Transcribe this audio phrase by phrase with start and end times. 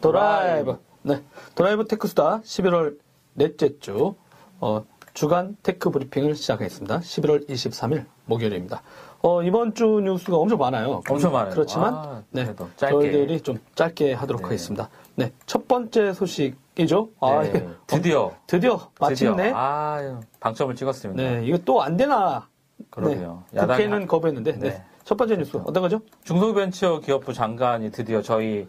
[0.00, 0.78] 드라이브.
[1.02, 1.22] 네.
[1.54, 2.98] 드라이브 테크수다 11월
[3.34, 4.14] 넷째 주,
[4.60, 4.84] 어,
[5.14, 7.00] 주간 테크 브리핑을 시작하겠습니다.
[7.00, 8.82] 11월 23일 목요일입니다.
[9.20, 11.00] 어, 이번 주 뉴스가 엄청 많아요.
[11.08, 11.52] 엄청 많아요.
[11.52, 12.54] 그렇지만, 아, 네.
[12.76, 14.44] 저희들이 좀 짧게 하도록 네.
[14.44, 14.88] 하겠습니다.
[15.16, 15.32] 네.
[15.46, 17.08] 첫 번째 소식이죠.
[17.20, 18.30] 아, 네, 이게 드디어.
[18.46, 19.50] 드디어 마침내.
[19.54, 21.20] 아, 방점을 찍었습니다.
[21.20, 21.44] 네.
[21.46, 22.46] 이거 또 안 되나.
[22.90, 23.42] 그러게요.
[23.50, 23.60] 네.
[23.66, 24.84] 국회는 하- 거부했는데, 네.
[25.08, 25.10] 네.
[25.10, 26.00] 첫 번째 뉴스 어떤 거죠?
[26.24, 28.68] 중소벤처기업부 장관이 드디어 저희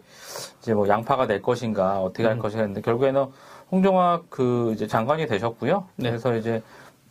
[0.60, 2.38] 이제 뭐 양파가 될 것인가 어떻게 할 음.
[2.38, 3.26] 것인가 했는데 결국에는
[3.70, 5.86] 홍종학 그 이제 장관이 되셨고요.
[5.96, 6.08] 네.
[6.08, 6.62] 그래서 이제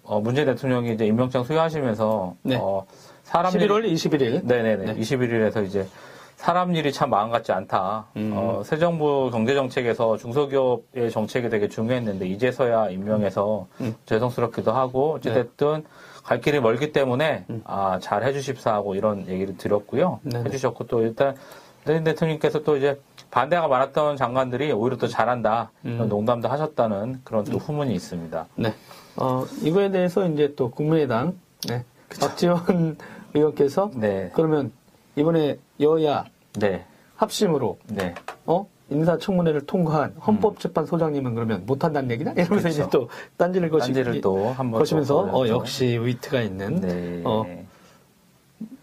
[0.03, 2.57] 어, 문재인 대통령이 이제 임명장 수여하시면서 네.
[2.59, 2.85] 어,
[3.23, 4.45] 사람 11월 21일.
[4.45, 4.93] 네네네.
[4.93, 4.95] 네.
[4.95, 5.87] 21일에서 이제
[6.35, 8.07] 사람 일이 참 마음 같지 않다.
[8.17, 8.31] 음.
[8.33, 13.95] 어, 새 정부 경제 정책에서 중소기업의 정책이 되게 중요했는데 이제서야 임명해서 음.
[14.07, 15.83] 죄송스럽기도 하고 어찌됐든
[16.29, 17.63] 갈 길이 멀기 때문에 음.
[17.65, 20.19] 아, 잘 해주십사 하고 이런 얘기를 드렸고요.
[20.21, 20.45] 네네.
[20.45, 21.35] 해주셨고 또 일단
[21.83, 25.71] 문재인 대통령께서 또 이제 반대가 많았던 장관들이 오히려 또 잘한다.
[25.85, 26.07] 음.
[26.07, 28.45] 농담도 하셨다는 그런 또 후문이 있습니다.
[28.57, 28.75] 네.
[29.15, 31.33] 어, 이거에 대해서 이제 또 국민의당,
[31.67, 31.83] 네.
[32.21, 32.95] 박지원
[33.33, 34.29] 의원께서 네.
[34.35, 34.71] 그러면
[35.15, 36.25] 이번에 여야
[36.59, 36.85] 네.
[37.15, 38.13] 합심으로, 네.
[38.45, 38.67] 어?
[38.91, 42.31] 인사청문회를 통과한 헌법재판소장님은 그러면 못한다는 얘기냐?
[42.31, 42.67] 이러면서 그렇죠.
[42.69, 45.47] 이제 또 딴지를 거시, 딴지를 또 한번 거시면서, 또 어.
[45.47, 47.21] 역시 위트가 있는, 네.
[47.23, 47.45] 어,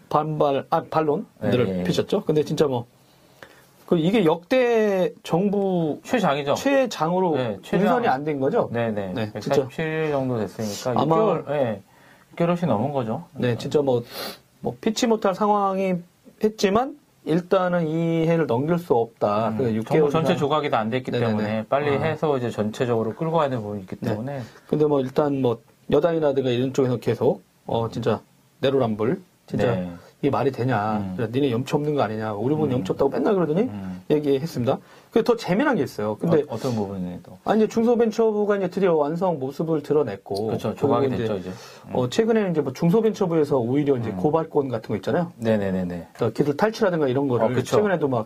[0.09, 1.83] 반발, 아, 반론들을 네.
[1.83, 2.23] 피셨죠.
[2.23, 2.85] 근데 진짜 뭐,
[3.85, 6.55] 그 이게 역대 정부 최장이죠.
[6.55, 7.81] 최장으로 네, 최장.
[7.81, 8.69] 인선이 안 된 거죠?
[8.71, 9.13] 네네.
[9.13, 9.65] 네, 진짜.
[9.67, 11.81] 147일 정도 됐으니까 아마- 6개월, 예.
[12.35, 13.23] 6개월이 넘은 거죠.
[13.33, 14.03] 네, 진짜 뭐,
[14.61, 15.95] 뭐, 피치 못할 상황이
[16.43, 19.49] 했지만, 일단은 이 해를 넘길 수 없다.
[19.49, 20.11] 음, 그 정부 6개월.
[20.11, 21.27] 전체 조각이 다 안 됐기 네네네.
[21.29, 22.01] 때문에 빨리 아.
[22.01, 24.09] 해서 이제 전체적으로 끌고 가야 되는 부분이 있기 네.
[24.11, 25.61] 때문에 근데 뭐, 일단 뭐,
[25.91, 28.21] 여당이라든가 이런 쪽에서 계속, 어, 진짜,
[28.61, 29.21] 내로남불.
[29.47, 29.91] 진짜, 네.
[30.21, 30.97] 이게 말이 되냐.
[30.97, 31.13] 음.
[31.17, 32.33] 그래, 니네 염치 없는 거 아니냐.
[32.33, 32.73] 우리 분 음.
[32.77, 34.01] 염치 없다고 맨날 그러더니, 음.
[34.11, 34.77] 얘기했습니다.
[35.23, 36.17] 더 재미난 게 있어요.
[36.17, 40.47] 근데, 어, 떤 부분이 또 아니, 이제 중소벤처부가 이제 드디어 완성 모습을 드러냈고.
[40.47, 40.75] 그렇죠.
[40.75, 41.49] 조각이 그리고 이제, 됐죠, 이제.
[41.87, 41.95] 음.
[41.95, 44.17] 어, 최근에는 이제 뭐 중소벤처부에서 오히려 이제 음.
[44.17, 45.31] 고발권 같은 거 있잖아요.
[45.37, 46.07] 네네네네.
[46.13, 47.77] 그 기술 탈취라든가 이런 거를 어, 그쵸.
[47.77, 48.25] 최근에도 막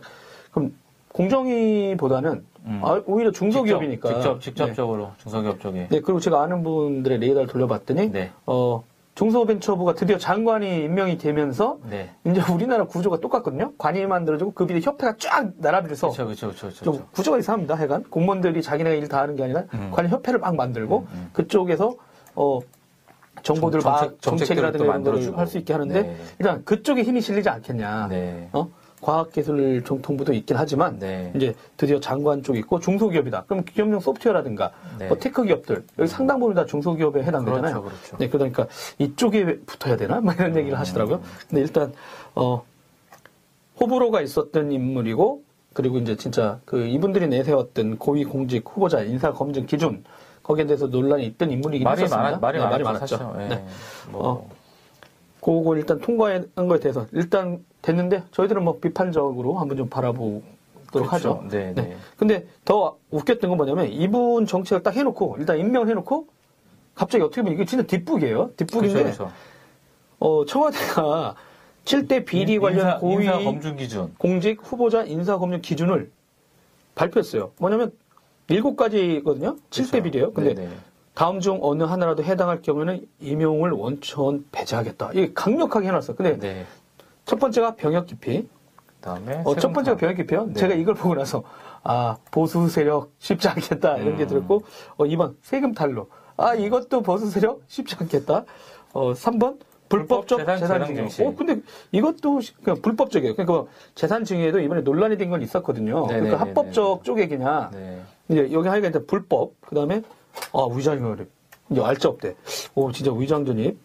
[0.50, 0.72] 그럼
[1.12, 2.80] 공정위보다는 음.
[2.82, 4.40] 아, 오히려 중소기업이니까 직접, 네.
[4.40, 5.88] 직접 적으로 중소기업 쪽에.
[5.90, 6.00] 네.
[6.00, 8.30] 그리고 제가 아는 분들의 레이더를 돌려봤더니 네.
[8.46, 8.82] 어
[9.14, 12.10] 중소벤처부가 드디어 장관이 임명이 되면서 네.
[12.24, 13.72] 이제 우리나라 구조가 똑같거든요.
[13.76, 16.84] 관이 만들어지고 그 밑에 협회가 쫙 나라들여서 그렇죠, 그렇죠, 그렇죠.
[16.84, 17.74] 좀 구조가 이상합니다.
[17.74, 19.90] 하여간 공무원들이 자기네가 일 다 하는 게 아니라 음.
[19.92, 21.30] 관이 협회를 막 만들고 음, 음.
[21.34, 21.94] 그쪽에서
[22.34, 22.60] 어
[23.42, 25.38] 정보들 정- 막 정책- 정책들을 정책이라든가 또 이런 걸 만들어주고.
[25.38, 26.16] 할수 있게 하는데 네.
[26.38, 28.06] 일단 그쪽에 힘이 실리지 않겠냐.
[28.08, 28.48] 네.
[28.54, 28.68] 어?
[29.02, 31.32] 과학기술 정통부도 있긴 하지만 네.
[31.34, 33.44] 이제 드디어 장관 쪽이 있고 중소기업이다.
[33.48, 35.08] 그럼 기업용 소프트웨어라든가 네.
[35.08, 37.82] 뭐 테크 기업들 여기 상당 부분 다 중소기업에 해당되잖아요.
[37.82, 38.16] 그렇죠, 그렇죠.
[38.16, 38.66] 네, 그러니까
[38.98, 40.20] 이쪽에 붙어야 되나?
[40.20, 41.20] 막 이런 얘기를 하시더라고요.
[41.48, 41.92] 근데 일단
[42.36, 42.64] 어
[43.80, 45.42] 호불호가 있었던 인물이고
[45.72, 50.04] 그리고 이제 진짜 그 이분들이 내세웠던 고위 공직 후보자 인사 검증 기준
[50.44, 52.22] 거기에 대해서 논란이 있던 인물이긴 말이 했었습니다.
[52.22, 52.84] 많아, 말이 네, 많았죠.
[52.84, 53.16] 많았죠.
[53.16, 53.26] 사실.
[53.42, 53.48] 예.
[53.48, 53.64] 네.
[54.10, 54.50] 뭐, 어.
[55.40, 60.42] 그거 일단 통과한 거에 대해서 일단 됐는데 저희들은 뭐 비판적으로 한번 좀 바라보도록
[60.92, 61.10] 그렇죠.
[61.10, 61.44] 하죠.
[61.50, 61.96] 네, 네.
[62.16, 66.28] 근데 더 웃겼던 건 뭐냐면 이분 정책을 딱 해놓고 일단 임명을 해놓고
[66.94, 68.52] 갑자기 어떻게 보면 이게 진짜 뒷북이에요.
[68.56, 69.32] 뒷북인데 그렇죠, 그렇죠.
[70.20, 71.34] 어, 청와대가
[71.84, 74.14] 7대 비리 관련 인사, 고위 인사 검증 기준.
[74.18, 76.10] 공직 후보자 인사 검증 기준을
[76.94, 77.52] 발표했어요.
[77.58, 77.92] 뭐냐면
[78.48, 79.56] 일곱 가지거든요.
[79.70, 80.32] 7대 비리예요.
[80.32, 80.70] 근데 네네.
[81.14, 85.10] 다음 중 어느 하나라도 해당할 경우에는 임용을 원천 배제하겠다.
[85.12, 86.14] 이게 강력하게 해놨어.
[86.14, 86.66] 근데 네.
[87.24, 88.48] 첫 번째가 병역 기피.
[89.00, 90.46] 그다음에 어, 첫 번째가 타- 병역 기피요.
[90.46, 90.52] 네.
[90.54, 91.42] 제가 이걸 보고 나서
[91.82, 94.28] 아 보수 세력 쉽지 않겠다 이런 게 음.
[94.28, 94.62] 들었고
[94.96, 96.06] 어, 2번 세금 탈루.
[96.36, 98.44] 아 이것도 보수 세력 쉽지 않겠다.
[98.92, 101.28] 어 3번 불법적 불법 재산 재산 증여.
[101.28, 101.60] 어 근데
[101.90, 103.34] 이것도 시- 그냥 불법적이에요.
[103.34, 106.06] 그러니까 재산 증여에도 이번에 논란이 된 건 있었거든요.
[106.06, 106.20] 네네네네.
[106.30, 107.70] 그러니까 합법적 쪼개기냐.
[107.74, 108.02] 네.
[108.28, 109.60] 이제 여기 하니까 일단 불법.
[109.62, 110.02] 그다음에
[110.52, 111.28] 아 위장전입.
[111.70, 112.34] 이제 알짜 없대.
[112.74, 113.78] 오 진짜 위장 전입.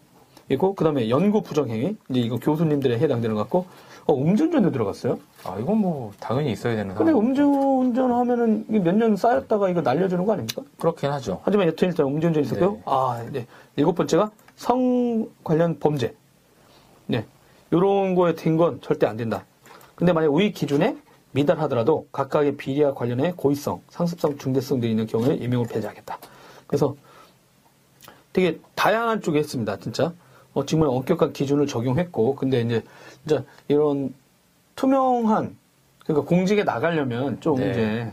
[0.50, 1.96] 이고 그다음에 연구 부정행위.
[2.10, 3.66] 이제 이거 교수님들에 해당되는 것 같고.
[4.06, 5.18] 어 음주운전도 들어갔어요.
[5.44, 7.12] 아, 이건 뭐, 당연히 있어야 되는 근데.
[7.12, 10.62] 음주운전 하면은 몇 년 쌓였다가 이거 날려주는 거 아닙니까?
[10.78, 11.42] 그렇긴 하죠.
[11.44, 12.72] 하지만 여튼 일단 음주운전 있었고요.
[12.72, 12.82] 네.
[12.86, 13.46] 아, 네.
[13.76, 16.14] 일곱 번째가 성 관련 범죄.
[17.06, 17.26] 네.
[17.70, 19.44] 요런 거에 든 건 절대 안 된다.
[19.94, 20.96] 근데 만약 우위 기준에
[21.32, 26.18] 미달하더라도 각각의 비리와 관련해 고의성, 상습성, 중대성 등이 있는 경우에 임용을 배제하겠다.
[26.66, 26.96] 그래서
[28.32, 30.14] 되게 다양한 쪽에 했습니다, 진짜.
[30.58, 32.82] 어, 정말 엄격한 기준을 적용했고, 근데 이제,
[33.24, 34.12] 진짜 이런
[34.74, 35.56] 투명한,
[36.04, 37.70] 그러니까 공직에 나가려면 좀 네.
[37.70, 38.12] 이제,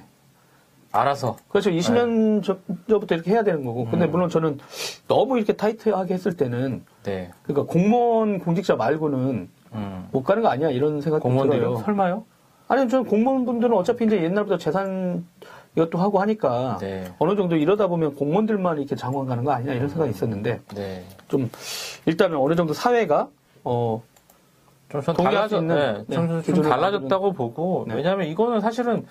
[0.92, 1.38] 알아서.
[1.50, 1.72] 그렇죠.
[1.72, 3.86] 20년 전부터 이렇게 해야 되는 거고.
[3.86, 4.12] 근데 음.
[4.12, 4.60] 물론 저는
[5.08, 7.32] 너무 이렇게 타이트하게 했을 때는, 네.
[7.44, 10.08] 그러니까 공무원 공직자 말고는 음.
[10.12, 10.70] 못 가는 거 아니야?
[10.70, 11.60] 이런 생각도 공무원들요?
[11.60, 11.78] 들어요.
[11.84, 12.26] 설마요?
[12.68, 15.26] 아니, 저는 공무원분들은 어차피 이제 옛날부터 재산
[15.76, 17.14] 이것도 하고 하니까 네.
[17.20, 21.04] 어느 정도 이러다 보면 공무원들만 이렇게 장관 가는 거 아니냐 이런 생각이 있었는데 네.
[21.28, 21.50] 좀
[22.06, 23.28] 일단은 어느 정도 사회가
[23.64, 24.02] 어,
[24.90, 27.96] 좀, 좀 동의할 수 달라졌, 있는, 네, 네, 좀, 좀 달라졌다고 보고, 네.
[27.96, 29.06] 왜냐하면 이거는 사실은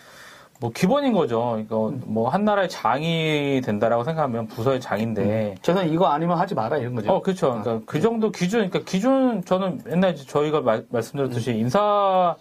[0.61, 1.59] 뭐 기본인 거죠.
[1.61, 2.01] 이거 음.
[2.07, 7.13] 뭐한 나라의 장이 된다라고 생각하면 부서의 장인데, 재산 이거 아니면 하지 마라 이런 거죠.
[7.13, 7.61] 어, 그렇죠.
[7.61, 11.57] 그러니까 그 정도 기준, 그러니까 기준 저는 옛날 저희가 말, 말씀드렸듯이 음.
[11.57, 12.37] 인사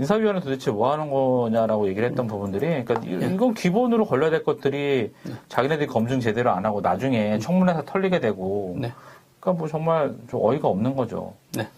[0.00, 3.34] 인사위원회 도대체 뭐 하는 거냐라고 얘기를 했던 부분들이, 그러니까 이- 네.
[3.34, 5.12] 이건 기본으로 걸려야 될 것들이
[5.48, 8.80] 자기네들이 검증 제대로 안 하고 나중에 청문회에서 털리게 되고, 음.
[8.80, 8.92] 네.
[9.40, 11.34] 그러니까 뭐 정말 좀 어이가 없는 거죠.
[11.54, 11.68] 네.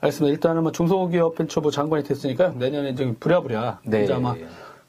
[0.00, 0.32] 알겠습니다.
[0.34, 2.54] 일단은 뭐 중소기업 벤처부 장관이 됐으니까요.
[2.54, 4.02] 내년에 이제 부랴부랴 네.
[4.04, 4.34] 이제 아마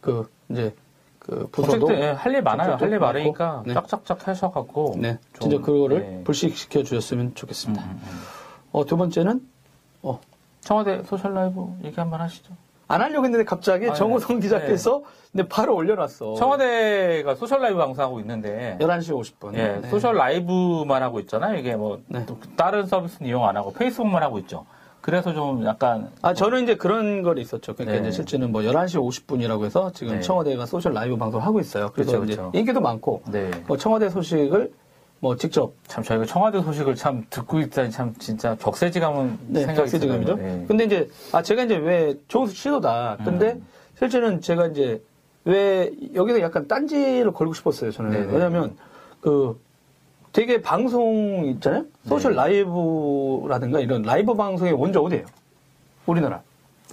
[0.01, 0.73] 그 이제
[1.19, 2.75] 그 부서도 예, 할일 많아요.
[2.75, 3.73] 할 일 많으니까 네.
[3.75, 6.21] 짝짝짝 하셔갖고 네, 좀, 진짜 그거를 네.
[6.23, 7.83] 불식시켜 주셨으면 좋겠습니다.
[7.83, 8.19] 음, 음, 음.
[8.71, 9.39] 어, 두 번째는
[10.01, 10.19] 어,
[10.61, 12.51] 청와대 소셜 라이브 얘기 한번 하시죠.
[12.93, 14.41] 안 하려고 했는데 갑자기 아, 정호성 네.
[14.43, 15.01] 기자께서
[15.31, 16.35] 근데 바로 올려놨어.
[16.35, 19.55] 청와대가 소셜 라이브 방송하고 있는데 11시 50분.
[19.55, 19.89] 예, 네.
[19.89, 21.57] 소셜 라이브만 하고 있잖아요.
[21.57, 22.23] 이게 뭐 네.
[22.27, 24.65] 또 다른 서비스는 이용 안 하고 페이스북만 하고 있죠.
[25.01, 27.73] 그래서 좀 약간 아, 저는 이제 그런 걸 있었죠.
[27.73, 28.07] 그러니까 네.
[28.07, 30.21] 이제 실제는 뭐 11시 50분이라고 해서 지금 네.
[30.21, 31.89] 청와대가 소셜 라이브 방송을 하고 있어요.
[31.93, 32.51] 그래서 이제 그쵸.
[32.53, 33.49] 인기도 많고 네.
[33.67, 34.71] 뭐 청와대 소식을
[35.23, 40.35] 뭐 직접 참 저희가 청와대 소식을 참 듣고 있다니 참 진짜 격세지감은 네, 생각이 격세지감이죠.
[40.35, 40.65] 네.
[40.67, 43.19] 근데 이제 아 제가 이제 왜 좋은 시도다.
[43.23, 43.65] 근데 음.
[43.97, 45.01] 실제는 제가 이제
[45.45, 47.91] 왜 여기서 약간 딴지를 걸고 싶었어요.
[47.91, 48.33] 저는 네네.
[48.33, 48.75] 왜냐하면
[49.21, 49.57] 그
[50.33, 51.85] 되게 방송 있잖아요.
[52.05, 52.39] 소셜 네.
[52.39, 55.23] 라이브라든가 이런 라이브 방송의 원조 어디예요?
[56.05, 56.41] 우리나라.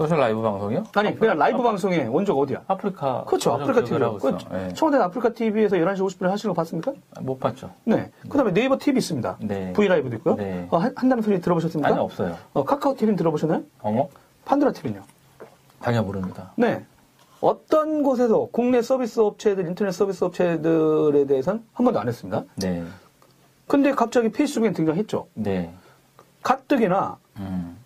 [0.00, 0.84] 소셜 라이브 방송이요?
[0.94, 2.62] 아니 그냥 라이브 방송의 원조가 어디야?
[2.68, 3.52] 아프리카 그렇죠.
[3.52, 4.34] 아프리카 기억을 하고 TV.
[4.38, 4.48] 있어.
[4.48, 4.72] 네.
[4.72, 6.94] 청와대 아프리카 TV에서 11시 50분에 하시는 거 봤습니까?
[7.20, 7.70] 못 봤죠.
[7.84, 8.10] 네.
[8.26, 9.36] 그 다음에 네이버 TV 있습니다.
[9.40, 9.74] 네.
[9.74, 10.36] 브이라이브도 있고요.
[10.36, 10.66] 네.
[10.70, 11.90] 어, 한, 한다는 소리 들어보셨습니까?
[11.90, 12.34] 아니 없어요.
[12.54, 13.62] 어, 카카오 TV는 들어보셨나요?
[13.82, 14.08] 어머?
[14.46, 15.02] 판도라 TV는요?
[15.84, 16.52] 전혀 모릅니다.
[16.56, 16.82] 네.
[17.42, 22.44] 어떤 곳에서 국내 서비스 업체들, 인터넷 서비스 업체들에 대해서는 한 번도 안 했습니다.
[22.56, 22.82] 네.
[23.66, 25.26] 근데 갑자기 페이스북에 등장했죠.
[25.34, 25.70] 네.
[26.42, 27.76] 가뜩이나, 음.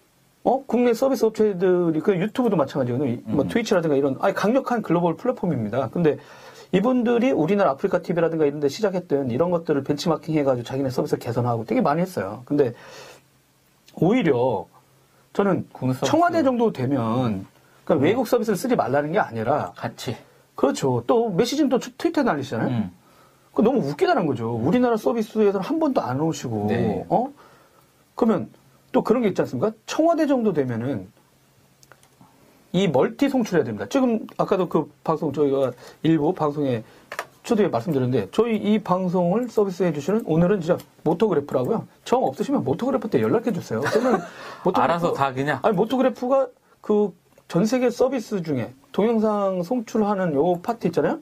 [0.44, 0.62] 어?
[0.66, 3.10] 국내 서비스 업체들이, 그 유튜브도 마찬가지거든요.
[3.10, 3.48] 이- 뭐 음.
[3.48, 5.88] 트위치라든가 이런, 아니, 강력한 글로벌 플랫폼입니다.
[5.88, 6.18] 근데
[6.70, 11.80] 이분들이 우리나라 아프리카 TV라든가 이런 데 시작했던 이런 것들을 벤치마킹 해가지고 자기네 서비스를 개선하고 되게
[11.80, 12.42] 많이 했어요.
[12.44, 12.74] 근데
[13.94, 14.66] 오히려
[15.32, 15.66] 저는.
[16.04, 17.46] 청와대 정도 되면
[17.84, 20.16] 그러니까 외국 서비스를 쓰지 말라는 게 아니라 같이.
[20.56, 21.02] 그렇죠.
[21.06, 22.68] 또 메시지는 또 트위터에 날리시잖아요.
[22.68, 22.90] 음.
[23.52, 24.50] 그 너무 웃기다는 거죠.
[24.52, 27.06] 우리나라 서비스에서는 한 번도 안 오시고, 네.
[27.08, 27.28] 어?
[28.16, 28.48] 그러면
[28.94, 29.72] 또 그런 게 있지 않습니까?
[29.86, 31.08] 청와대 정도 되면은
[32.72, 33.86] 이 멀티 송출해야 됩니다.
[33.90, 35.72] 지금 아까도 그 방송 저희가
[36.04, 36.84] 일부 방송에
[37.42, 41.86] 초대에 말씀드렸는데 저희 이 방송을 서비스해 주시는 오늘은 진짜 모토그래프라고요.
[42.04, 43.80] 정 없으시면 모토그래프 때 연락해 주세요.
[43.80, 44.18] 저는
[44.64, 45.58] 모토그래프- 알아서 다 그냥.
[45.62, 46.48] 아니 모토그래프가
[46.80, 47.12] 그
[47.46, 51.20] 전 세계 서비스 중에 동영상 송출하는 요 파트 있잖아요.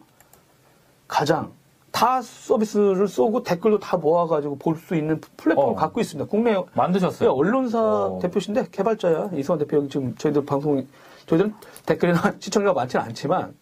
[1.09, 1.51] 가장
[1.93, 5.75] 다 서비스를 쏘고 댓글도 다 모아가지고 볼 수 있는 플랫폼을 어.
[5.77, 6.29] 갖고 있습니다.
[6.29, 7.31] 국내 만드셨어요.
[7.33, 8.19] 언론사 어.
[8.21, 10.85] 대표신데 개발자야 이성환 대표 여기 지금 저희들 방송
[11.27, 11.55] 저희들은
[11.87, 13.55] 댓글이나 시청자가 많지는 않지만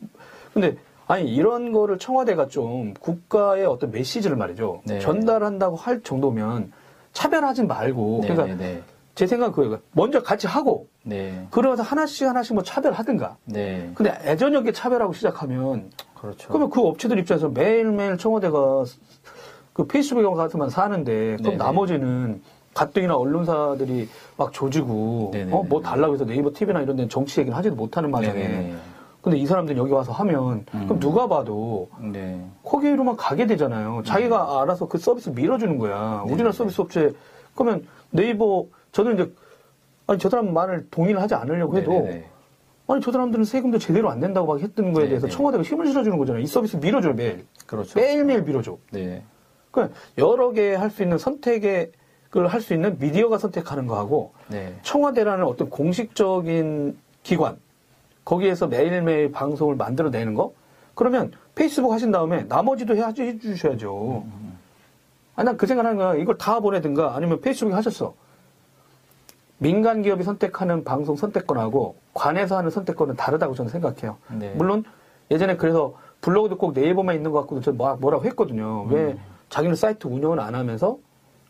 [0.55, 5.01] 근데 아니 이런 거를 청와대가 좀 국가의 어떤 메시지를 말이죠 네.
[5.01, 6.73] 전달한다고 할 정도면
[7.13, 8.83] 차별하지 말고 네, 그러니까 네,
[9.17, 9.81] 제 생각은 그거예요.
[9.93, 11.47] 먼저 같이 하고 네.
[11.51, 13.37] 그러면서 하나씩 하나씩 뭐 차별하든가.
[13.45, 13.91] 네.
[13.95, 16.49] 근데 애저녁에 차별하고 시작하면 그렇죠.
[16.49, 18.85] 그러면 그 업체들 입장에서 매일매일 청와대가
[19.73, 21.57] 그 페이스북에 가서만 사는데 그럼 네네.
[21.57, 22.43] 나머지는
[22.75, 25.33] 가뜩이나 언론사들이 막 조지고.
[25.51, 28.75] 어, 뭐 달라고 해서 네이버 TV나 이런 데는 정치 얘기는 하지도 못하는 마당에 네네.
[29.23, 31.01] 근데 이 사람들이 여기 와서 하면 그럼 음.
[31.01, 32.43] 누가 봐도 네.
[32.65, 34.03] 거기로만 가게 되잖아요.
[34.05, 36.21] 자기가 알아서 그 서비스 밀어주는 거야.
[36.23, 36.33] 네네.
[36.33, 37.13] 우리나라 서비스 업체
[37.55, 39.33] 그러면 네이버 저는 이제
[40.07, 42.09] 아니 저 사람 말을 동의를 하지 않으려고 해도.
[42.93, 45.33] 아니 저 사람들은 세금도 제대로 안 낸다고 막 했던 거에 네, 대해서 네.
[45.33, 46.43] 청와대가 힘을 실어주는 거잖아요.
[46.43, 47.99] 이 서비스 밀어줘요 매일 그렇죠.
[47.99, 48.79] 매일매일 밀어줘.
[48.91, 49.23] 네.
[49.71, 51.93] 그러니까 여러 개 할 수 있는 선택을
[52.49, 54.75] 할수 있는 미디어가 선택하는 거하고 네.
[54.83, 57.57] 청와대라는 어떤 공식적인 기관
[58.25, 60.53] 거기에서 매일매일 방송을 만들어내는 거
[60.95, 64.25] 그러면 페이스북 하신 다음에 나머지도 해, 해주셔야죠.
[65.37, 66.15] 아니 난 그 생각하는 거야.
[66.17, 68.15] 이걸 다 보내든가 아니면 페이스북에 하셨어.
[69.63, 74.17] 민간 기업이 선택하는 방송 선택권하고 관에서 하는 선택권은 다르다고 저는 생각해요.
[74.39, 74.55] 네.
[74.57, 74.85] 물론
[75.31, 78.87] 예전에 그래서 블로그도 꼭 네이버만 있는 것 같고도 저 뭐- 뭐라고 했거든요.
[78.89, 79.19] 왜
[79.51, 80.97] 자기는 사이트 운영을 안 하면서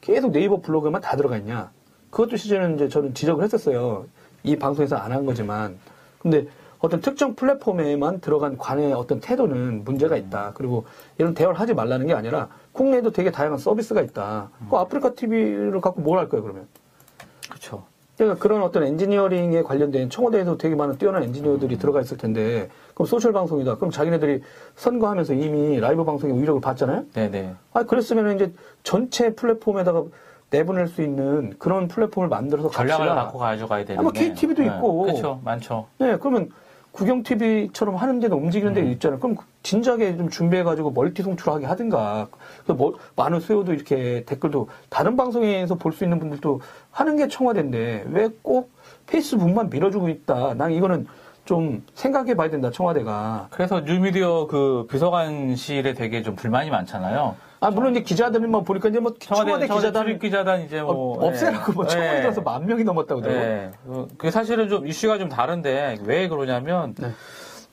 [0.00, 1.70] 계속 네이버 블로그에만 다 들어가 있냐.
[2.10, 4.06] 그것도 시절에는 이제 저는 지적을 했었어요.
[4.42, 5.78] 이 방송에서 안 한 거지만.
[6.18, 6.48] 근데
[6.80, 10.52] 어떤 특정 플랫폼에만 들어간 관의 어떤 태도는 문제가 있다.
[10.54, 10.84] 그리고
[11.18, 14.50] 이런 대화를 하지 말라는 게 아니라 국내에도 되게 다양한 서비스가 있다.
[14.68, 16.66] 그 아프리카 TV를 갖고 뭘 할 거예요, 그러면?
[17.48, 17.84] 그렇죠.
[18.20, 23.32] 그러니까 그런 어떤 엔지니어링에 관련된 청와대에서 되게 많은 뛰어난 엔지니어들이 들어가 있을 텐데 그럼 소셜
[23.32, 23.76] 방송이다.
[23.76, 24.42] 그럼 자기네들이
[24.76, 27.04] 선거하면서 이미 라이브 방송의 위력을 봤잖아요.
[27.14, 27.54] 네네.
[27.72, 30.04] 아 그랬으면 이제 전체 플랫폼에다가
[30.50, 33.22] 내보낼 수 있는 그런 플랫폼을 만들어서 전략을 갑시다.
[33.22, 34.28] 갖고 가져가야 되는 아마 게.
[34.28, 35.02] KTV 도 있고.
[35.04, 35.40] 그렇죠.
[35.42, 35.86] 많죠.
[35.98, 36.50] 네, 그러면
[36.92, 39.20] 구경 TV처럼 하는 데도 움직이는 데 있잖아요.
[39.20, 42.26] 그럼 진작에 좀 준비해가지고 멀티 송출하게 하든가.
[42.64, 48.06] 그래서 뭐, 많은 수요도 이렇게 댓글도 다른 방송에서 볼 수 있는 분들도 하는 게 청와대인데
[48.10, 48.70] 왜 꼭
[49.06, 50.54] 페이스북만 밀어주고 있다.
[50.54, 51.06] 난 이거는
[51.44, 53.48] 좀 생각해 봐야 된다, 청와대가.
[53.50, 57.34] 그래서 뉴미디어 그 비서관실에 되게 좀 불만이 많잖아요.
[57.58, 61.72] 아, 물론 이제 기자들만 보니까 이제 뭐 청와대, 청와대, 기자단 기자단 이제 뭐 어, 없애라고
[61.72, 61.88] 뭐 예.
[61.88, 62.20] 청와대 예.
[62.22, 63.54] 들어서 만 명이 넘었다고 그러더라고요.
[63.54, 63.70] 네.
[63.84, 67.10] 그- 그게 사실은 좀 이슈가 좀 다른데 왜 그러냐면 네.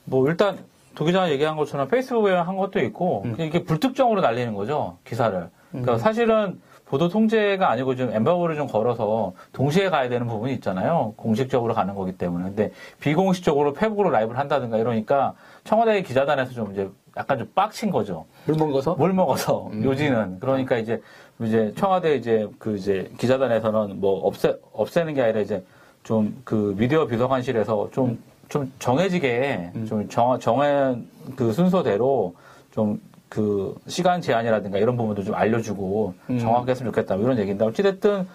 [0.04, 0.58] 뭐 일단
[0.94, 3.32] 도 기자가 얘기한 것처럼 페이스북에 한 것도 있고 음.
[3.34, 5.48] 그냥 이게 불특정으로 날리는 거죠 기사를.
[5.70, 5.98] 그러니까 음.
[5.98, 11.12] 사실은 보도 통제가 아니고 좀 엠버거를 좀 걸어서 동시에 가야 되는 부분이 있잖아요.
[11.16, 12.44] 공식적으로 가는 거기 때문에.
[12.44, 18.24] 근데 비공식적으로 페북으로 라이브를 한다든가 이러니까 청와대 기자단에서 좀 이제 약간 좀 빡친 거죠.
[18.46, 18.94] 물 먹어서?
[18.94, 19.84] 뭘 먹어서 음.
[19.84, 21.02] 요지는 그러니까 이제
[21.42, 25.62] 이제 청와대 이제 그 이제 기자단에서는 뭐 없애 없애는 게 아니라 이제
[26.04, 29.86] 좀 그 미디어 비서관실에서 좀좀 정해지게 음.
[29.86, 32.34] 좀 정, 정한 그 순서대로
[32.70, 36.38] 좀 그 시간 제한이라든가 이런 부분도 좀 알려주고 음.
[36.38, 38.26] 정확하게 했으면 좋겠다 뭐 이런 얘기인데 어찌됐든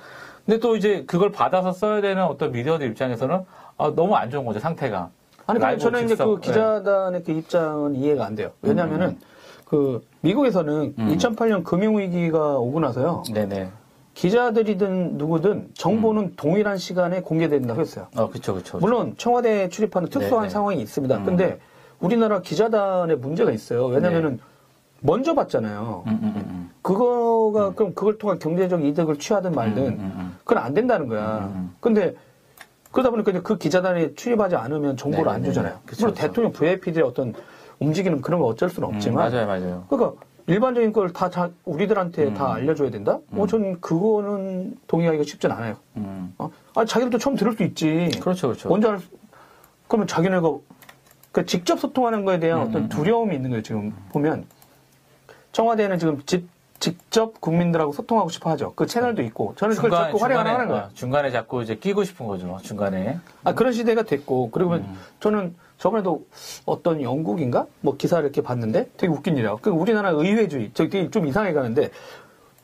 [0.45, 3.41] 근데 또 이제 그걸 받아서 써야 되는 어떤 미디어들 입장에서는
[3.77, 5.09] 아, 너무 안 좋은 거죠 상태가
[5.45, 8.51] 아니, 근데 저는 이제 그 기자단의 그 입장은 이해가 안 돼요.
[8.61, 9.19] 왜냐면은 음.
[9.65, 11.17] 그 미국에서는 음.
[11.17, 13.23] 2008년 금융위기가 오고 나서요.
[13.33, 13.45] 네.
[13.45, 13.69] 네네
[14.13, 16.33] 기자들이든 누구든 정보는 음.
[16.37, 18.07] 동일한 시간에 공개된다고 했어요.
[18.15, 20.49] 어 그쵸 그쵸 물론 청와대에 출입하는 특수한 네네.
[20.49, 21.17] 상황이 있습니다.
[21.17, 21.25] 음.
[21.25, 21.59] 근데
[21.99, 23.87] 우리나라 기자단에 문제가 있어요.
[23.87, 24.39] 왜냐면은
[25.03, 26.03] 먼저 봤잖아요.
[26.07, 26.69] 음, 음, 음, 음.
[26.81, 30.37] 그거가 그럼 그걸 통한 경제적 이득을 취하든 말든 음, 음, 음.
[30.45, 31.39] 그건 안 된다는 거야.
[31.39, 31.75] 음, 음.
[31.81, 32.15] 근데
[32.91, 35.49] 그러다 보니까 이제 그 기자단에 출입하지 않으면 정보를 안 네네네.
[35.49, 35.79] 주잖아요.
[35.85, 36.27] 그쵸, 물론 그쵸.
[36.27, 37.33] 대통령 VIP들의 어떤
[37.79, 40.13] 움직이는 그런 거 어쩔 수는 음, 없지만 맞아요 맞아요 그러니까
[40.47, 42.33] 일반적인 걸다 우리들한테 음.
[42.33, 43.19] 다 알려줘야 된다?
[43.31, 45.75] 어, 저는 그거는 동의하기가 쉽진 않아요.
[45.97, 46.33] 음.
[46.37, 46.49] 어?
[46.75, 48.09] 아, 자기들도 처음 들을 수 있지.
[48.21, 49.09] 그렇죠 그렇죠 먼저 알 수-
[49.87, 50.49] 그러면 자기네가
[51.31, 53.63] 그 직접 소통하는 거에 대한 음, 어떤 음, 두려움이 있는 거예요.
[53.63, 54.45] 지금 보면
[55.53, 56.47] 청와대는 지금 직,
[56.79, 58.73] 직접 국민들하고 소통하고 싶어 하죠.
[58.75, 60.83] 그 채널도 있고 저는 그걸 자꾸 활용을 하는 거예요.
[60.83, 64.97] 어, 중간에 자꾸 이제 끼고 싶은 거죠 중간에 아, 그런 시대가 됐고, 그리고 음.
[65.21, 66.25] 저는 저번에도
[66.65, 67.67] 어떤 영국인가?
[67.81, 69.55] 뭐 기사를 이렇게 봤는데 되게 웃긴 일이야.
[69.61, 71.91] 그 우리나라 의회주의, 저기 좀 이상하게 가는데,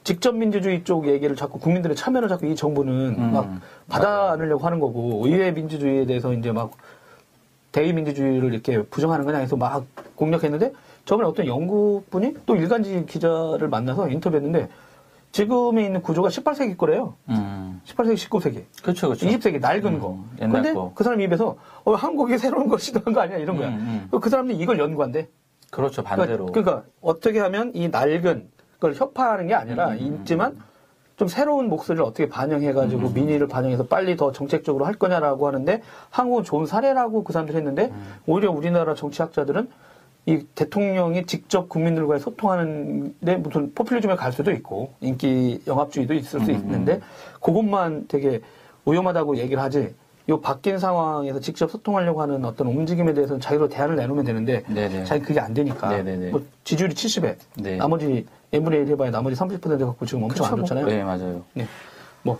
[0.03, 3.33] 직접 민주주의 쪽 얘기를 자꾸 국민들의 참여를 자꾸 이 정부는 음.
[3.33, 6.71] 막 받아 안으려고 하는 거고, 의회 민주주의에 대해서 이제 막
[7.71, 10.73] 대의 민주주의를 이렇게 부정하는 거냐 해서 막 공략했는데,
[11.09, 14.69] 저번에 어떤 영국 분이 또 일간지 기자를 만나서 인터뷰했는데,
[15.31, 17.15] 지금에 있는 구조가 18세기 거래요.
[17.29, 17.81] 음.
[17.83, 18.63] 18세기, 19세기.
[18.83, 20.23] 그렇죠 그렇죠 20세기 낡은 음, 거.
[20.37, 20.91] 근데 거.
[20.93, 23.69] 그 사람 입에서 어, 한국이 새로운 걸 시도한 거 아니야 이런 거야.
[23.69, 25.27] 음, 그 사람들이 이걸 연구한대.
[25.71, 28.49] 그렇죠 반대로 그러니까, 그러니까 어떻게 하면 이 낡은
[28.79, 30.59] 걸 협파하는 게 아니라 음, 있지만
[31.17, 33.13] 좀 새로운 목소리를 어떻게 반영해가지고 음.
[33.15, 38.13] 민의를 반영해서 빨리 더 정책적으로 할 거냐라고 하는데 한국은 좋은 사례라고 그 사람들이 했는데 음.
[38.27, 39.69] 오히려 우리나라 정치학자들은
[40.25, 46.55] 이 대통령이 직접 국민들과 소통하는데 무슨 포퓰리즘에 갈 수도 있고 인기 영합주의도 있을 수 음,
[46.55, 46.99] 있는데
[47.41, 48.41] 그것만 되게
[48.85, 49.93] 위험하다고 얘기를 하지.
[50.27, 55.23] 요 바뀐 상황에서 직접 소통하려고 하는 어떤 움직임에 대해서는 자기로 대안을 내놓으면 되는데 네네 자기
[55.23, 56.03] 그게 안 되니까.
[56.29, 57.77] 뭐 지지율이 70에 네.
[57.77, 60.65] 나머지 1 해봐야 나머지 30% 갖고 지금 엄청 안 그쵸, 뭐.
[60.65, 60.85] 좋잖아요.
[60.85, 61.65] 네 맞아요 네.
[62.21, 62.37] 뭐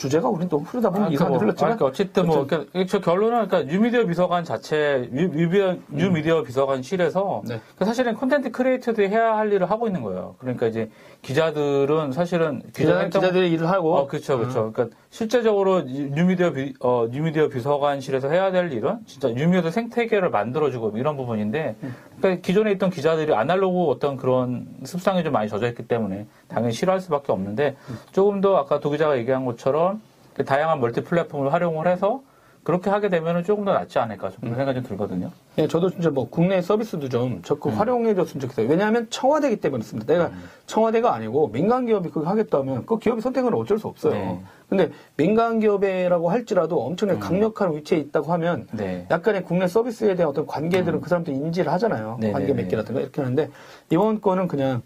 [0.00, 3.48] 주제가 우린 너무 흐르다 보면 아, 이상하게 뭐, 흘렀지만 그러니까 어쨌든 뭐 그러니까 저 결론은
[3.48, 7.60] 그러니까 뉴미디어 비서관 자체 뉴, 뉴미디어, 뉴미디어 비서관실에서 네.
[7.76, 10.36] 그 사실은 content creator들이 해야 할 일을 하고 있는 거예요.
[10.38, 10.90] 그러니까 이제
[11.20, 14.72] 기자들은 사실은 기자, 기자들이 일을 하고 어, 그렇죠, 그렇죠.
[14.72, 21.18] 그러니까 실제적으로 뉴미디어 비, 어, 뉴미디어 비서관실에서 해야 될 일은 진짜 뉴미디어 생태계를 만들어주고 이런
[21.18, 21.76] 부분인데,
[22.18, 27.32] 그러니까 기존에 있던 기자들이 아날로그 어떤 그런 습성이 좀 많이 젖어있기 때문에 당연히 싫어할 수밖에
[27.32, 27.76] 없는데
[28.12, 30.00] 조금 더 아까 도 기자가 얘기한 것처럼
[30.34, 32.22] 그 다양한 멀티 플랫폼을 활용을 해서
[32.62, 35.30] 그렇게 하게 되면 조금 더 낫지 않을까 좀 그런 생각이 좀 들거든요.
[35.56, 38.68] 예, 저도 진짜 뭐 국내 서비스도 좀 적극 활용해줬으면 좋겠어요.
[38.68, 40.12] 왜냐하면 청와대기 때문에 그렇습니다.
[40.12, 40.30] 내가
[40.66, 44.12] 청와대가 아니고 민간 기업이 그거 하겠다면 그 기업의 선택은 어쩔 수 없어요.
[44.12, 44.40] 네.
[44.68, 49.06] 근데 민간 기업이라고 할지라도 엄청나게 강력한 위치에 있다고 하면 네.
[49.10, 52.18] 약간의 국내 서비스에 대한 어떤 관계들은 그 사람들이 인지를 하잖아요.
[52.20, 53.50] 네, 관계 네, 몇 개라든가 이렇게 하는데
[53.88, 54.82] 이번 거는 그냥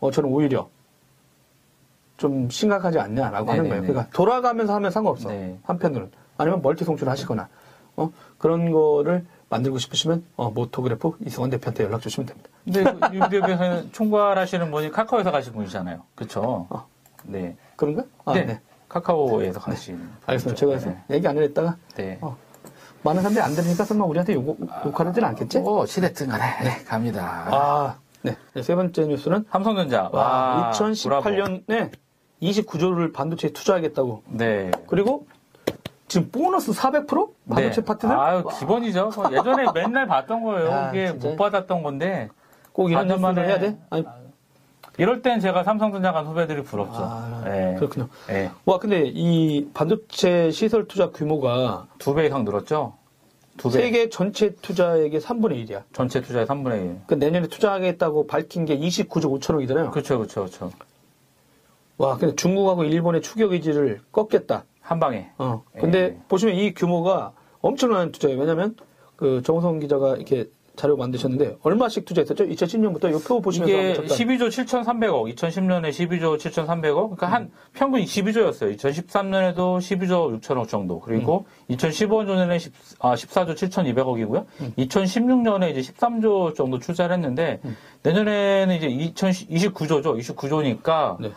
[0.00, 0.68] 어, 저는 오히려
[2.18, 3.82] 좀 심각하지 않냐라고 네, 하는 네, 거예요.
[3.82, 3.88] 네.
[3.88, 5.30] 그러니까 돌아가면서 하면 상관없어.
[5.30, 5.56] 네.
[5.62, 7.48] 한편으로는 아니면 멀티 송출을 하시거나
[7.96, 12.50] 어, 그런 거를 만들고 싶으시면 어, 모토그래프 이승원 대표한테 연락 주시면 됩니다.
[12.64, 16.02] 근데 그 비서관 총괄하시는 분이 카카오에서 가신 분이잖아요.
[16.14, 16.66] 그쵸?
[16.68, 16.86] 어.
[17.24, 17.56] 네.
[17.76, 18.04] 그런가?
[18.24, 18.44] 아, 네.
[18.44, 18.60] 네.
[18.88, 20.08] 카카오에서 가신.
[20.26, 20.58] 알겠습니다.
[20.58, 22.18] 제가 그래서 얘기 안 했다가 네.
[22.20, 22.36] 어,
[23.02, 25.60] 많은 사람들이 안 들으니까 설마 우리한테 욕, 욕하지는 않겠지?
[25.60, 27.46] 뭐, 어찌됐든 간에, 네, 갑니다.
[27.48, 28.36] 아, 네.
[28.54, 30.10] 네, 세 번째 뉴스는 삼성전자.
[30.12, 31.30] 와, 와, 브라보.
[31.30, 31.90] 2018년에
[32.42, 34.22] 29조를 반도체에 투자하겠다고.
[34.28, 34.70] 네.
[34.86, 35.26] 그리고
[36.06, 37.06] 지금 보너스 400%
[37.48, 37.84] 반도체 네.
[37.84, 39.10] 파트들 아유, 기본이죠.
[39.14, 40.68] 뭐 예전에 맨날 봤던 거예요.
[40.70, 41.28] 야, 이게 진짜.
[41.28, 42.28] 못 받았던 건데.
[42.72, 43.76] 꼭 이런 4년 뉴스를 만에 해야 돼?
[43.90, 44.04] 아니,
[44.98, 46.96] 이럴 땐 제가 삼성전자 간 후배들이 부럽죠.
[46.96, 47.74] 아, 네.
[47.76, 48.08] 그렇군요.
[48.28, 48.50] 네.
[48.64, 52.94] 와, 근데 이 반도체 시설 투자 규모가 두 배 이상 늘었죠?
[53.56, 53.74] 두 배.
[53.80, 55.82] 세계 전체 투자액의 3분의 1이야.
[55.92, 56.96] 전체 투자의 3분의 1.
[57.08, 59.90] 그 내년에 투자하겠다고 밝힌 게 29조 5천억이잖아요.
[59.90, 60.70] 그렇죠, 그렇죠, 그렇죠.
[61.98, 64.64] 와, 근데 중국하고 일본의 추격 의지를 꺾겠다.
[64.80, 65.30] 한 방에.
[65.36, 65.64] 어.
[65.78, 66.18] 근데 예.
[66.28, 68.38] 보시면 이 규모가 엄청난 투자예요.
[68.38, 68.74] 왜냐면
[69.16, 72.44] 그 정우성 기자가 이렇게 자료 만드셨는데 얼마씩 투자했었죠?
[72.46, 74.16] 2010년부터 이표 보시면서 이게 한번 잠깐.
[74.16, 78.76] 12조 7,300억, 2010년에 12조 7,300억, 그러니까 한 평균 12조였어요.
[78.76, 81.74] 2013년에도 12조 6천억 정도, 그리고 음.
[81.74, 84.46] 2015년에는 10, 아, 14조 7,200억이고요.
[84.60, 84.72] 음.
[84.78, 87.76] 2016년에 이제 13조 정도 투자를 했는데 음.
[88.04, 90.16] 내년에는 이제 2029조죠.
[90.16, 91.32] 29조니까 네.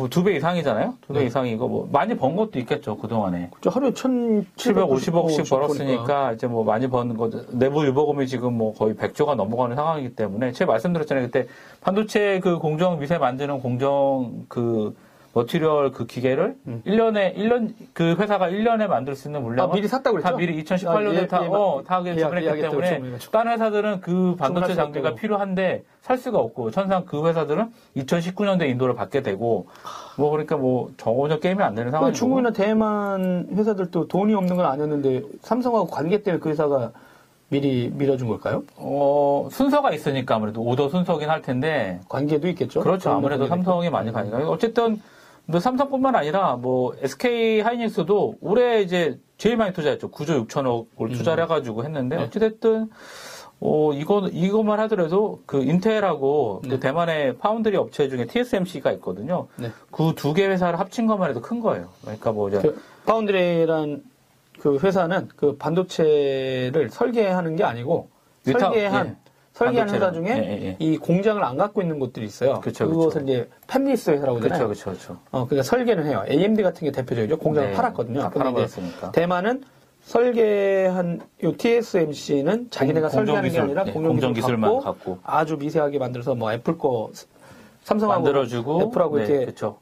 [0.00, 0.94] 뭐 두 배 이상이잖아요.
[1.06, 1.26] 두배 네.
[1.26, 3.50] 이상이고 뭐 많이 번 것도 있겠죠 그 동안에.
[3.60, 8.94] 저 하루에 1,750억씩 750억씩 벌었으니까 이제 뭐 많이 버는 거 내부 유보금이 지금 뭐 거의
[8.94, 11.46] 100조가 넘어가는 상황이기 때문에 제가 말씀드렸잖아요 그때
[11.80, 14.94] 반도체 그 공정 미세 만드는 공정 그
[15.32, 16.82] 머티리얼 그 기계를 음.
[16.86, 20.30] 1년에 1년 그 회사가 1년에 만들 수 있는 물량을 아, 미리 샀다고 그랬죠?
[20.30, 23.30] 다 미리 2018년에 아, 예, 다 예, 어, 다 예약- 주문했기 때문에 주문해가지고.
[23.32, 25.14] 다른 회사들은 그 반도체 장비가.
[25.14, 29.66] 필요한데 살 수가 없고 천상 그 회사들은 2019년도에 인도를 받게 되고
[30.16, 35.22] 뭐 그러니까 뭐 전혀 게임이 안 되는 상황이고 중국이나 대만 회사들도 돈이 없는 건 아니었는데
[35.42, 36.90] 삼성하고 관계 때문에 그 회사가
[37.50, 38.62] 미리 밀어준 걸까요?
[38.76, 41.98] 어, 순서가 있으니까 아무래도 오더 순서긴 할 텐데.
[42.08, 42.80] 관계도 있겠죠.
[42.80, 43.10] 그렇죠.
[43.10, 43.92] 아무래도 삼성이 있고.
[43.96, 44.48] 많이 가니까.
[44.48, 45.00] 어쨌든,
[45.50, 50.10] 뭐 삼성뿐만 아니라 뭐 SK 하이닉스도 올해 이제 제일 많이 투자했죠.
[50.10, 52.22] 9조 6천억을 투자를 해가지고 했는데 네.
[52.24, 52.88] 어찌됐든,
[53.62, 56.80] 어, 이거, 이것만 하더라도 그 인텔하고 그 네.
[56.80, 59.48] 대만의 파운드리 업체 중에 TSMC가 있거든요.
[59.56, 59.70] 네.
[59.90, 61.88] 그 두 개 회사를 합친 것만 해도 큰 거예요.
[62.02, 64.02] 그러니까 뭐 이제 그 파운드리란
[64.60, 68.08] 그 회사는 그 반도체를 설계하는 게 아니고
[68.46, 69.16] 위탁, 설계한 예.
[69.64, 70.10] 설계하는 회사.
[70.10, 70.76] 중에 예, 예, 예.
[70.78, 72.60] 이 공장을 안 갖고 있는 곳들이 있어요.
[72.60, 74.66] 그쵸, 그것을 이제 팹리스 회사라고 그렇죠, 하잖아요.
[74.68, 75.16] 그렇죠, 그렇죠.
[75.30, 76.24] 어, 그러니까 설계는 해요.
[76.28, 77.38] AMD 같은 게 대표적이죠.
[77.38, 78.30] 공장을 네, 팔았거든요.
[78.30, 79.12] 팔아버렸으니까.
[79.12, 79.62] 대만은
[80.02, 85.18] 설계한 요 TSMC는 자기네가 공- 설계하는 게 공정기술, 아니라 네, 공정 공정기술만 기술 갖고.
[85.22, 87.10] 아주 미세하게 만들어서 뭐 애플 거
[87.84, 89.76] 삼성하고 만들어주고 애플하고 네, 이렇게 그렇죠.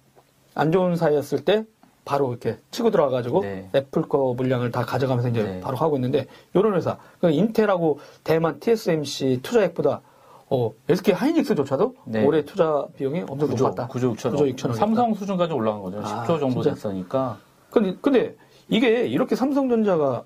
[0.55, 1.65] 안 좋은 사이였을 때
[2.09, 3.69] 바로 이렇게 치고 들어와가지고 네.
[3.75, 5.61] 애플 거 물량을 다 가져가면서 이제 네.
[5.61, 10.01] 바로 하고 있는데 이런 회사 그 인텔하고 대만 TSMC 투자액보다
[10.49, 12.25] 어, SK 하이닉스조차도 네.
[12.25, 13.89] 올해 투자 비용이 엄청 9조, 높았다.
[13.89, 14.37] 9조 6천억.
[14.37, 14.75] 9조 6천억.
[14.77, 16.01] 삼성 수준까지 올라간 거죠.
[16.03, 16.71] 아, 10조 정도 진짜?
[16.71, 17.37] 됐으니까.
[17.69, 18.35] 근데, 근데
[18.71, 20.25] 이게 이렇게 삼성전자가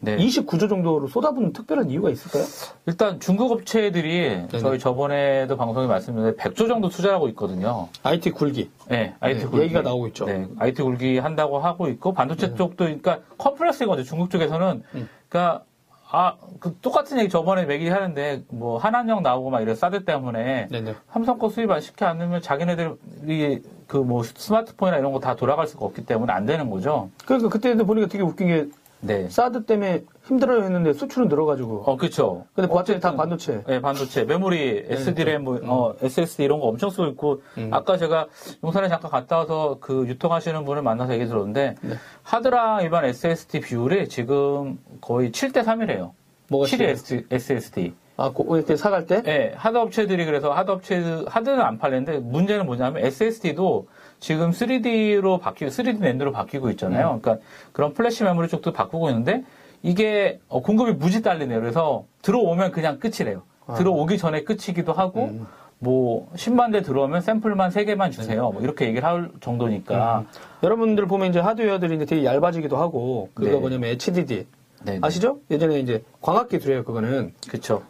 [0.00, 0.16] 네.
[0.16, 2.44] 29조 정도로 쏟아붓는 특별한 이유가 있을까요?
[2.86, 4.58] 일단 중국 업체들이 네네.
[4.58, 7.88] 저희 저번에도 방송에 말씀드렸는데 100조 정도 투자하고 있거든요.
[8.04, 8.70] IT 굴기.
[8.88, 9.64] 네, IT 네, 굴기.
[9.64, 10.26] 얘기가 나오고 있죠.
[10.26, 14.04] 네, IT 굴기 한다고 하고 있고 반도체 쪽도 그러니까 컴플렉스인 거죠.
[14.04, 15.08] 중국 쪽에서는 음.
[15.28, 15.64] 그러니까
[16.10, 20.94] 아, 그 똑같은 얘기 저번에 매기 하는데 뭐 한한령 나오고 막 이런 사드 때문에 네네.
[21.12, 25.84] 삼성 거 수입 안 시켜 않으면 자기네들이 그 뭐 스마트폰이나 이런 거 다 돌아갈 수가
[25.84, 27.10] 없기 때문에 안 되는 거죠.
[27.26, 28.68] 그러니까 그때도 보니까 되게 웃긴 게
[29.00, 29.28] 네.
[29.28, 31.84] 사드 때문에 힘들어요 했는데 수출은 늘어가지고.
[31.86, 32.46] 어, 그렇죠.
[32.54, 33.64] 근데 봤더니 다 어쨌든 반도체.
[33.66, 37.70] 네, 반도체, 메모리, SD램, 뭐, 어, SSD 이런 거 엄청 쓰고 있고, 음.
[37.72, 38.26] 아까 제가
[38.62, 41.94] 용산에 잠깐 갔다 와서 그 유통하시는 분을 만나서 얘기 들었는데, 네.
[42.22, 46.12] 하드랑 일반 SSD 비율이 지금 거의 7대 3이래요.
[46.48, 47.94] 뭐가 7의 SSD.
[48.16, 49.22] 아, 고, 이렇게 사갈 때?
[49.22, 53.86] 네, 하드 업체들이 그래서 하드 업체, 하드는 안 팔리는데, 문제는 뭐냐면 SSD도
[54.20, 57.14] 지금 3D로 바뀌고, 3D NAND로 바뀌고 있잖아요.
[57.14, 57.20] 음.
[57.20, 59.44] 그러니까 그런 플래시 메모리 쪽도 바꾸고 있는데,
[59.82, 61.60] 이게 어, 공급이 무지 딸리네요.
[61.60, 63.42] 그래서 들어오면 그냥 끝이래요.
[63.66, 63.74] 아.
[63.74, 65.46] 들어오기 전에 끝이기도 하고, 음.
[65.80, 68.50] 뭐 10만 대 들어오면 샘플만 3개만 주세요.
[68.50, 70.20] 뭐 이렇게 얘기를 할 정도니까.
[70.20, 70.26] 음.
[70.64, 73.56] 여러분들 보면 이제 하드웨어들이 이제 되게 얇아지기도 하고, 그거 네.
[73.56, 74.46] 뭐냐면 HDD.
[74.84, 74.98] 네.
[75.00, 75.38] 아시죠?
[75.50, 77.32] 예전에 이제 광학 기술이에요, 그거는.
[77.48, 77.82] 그쵸.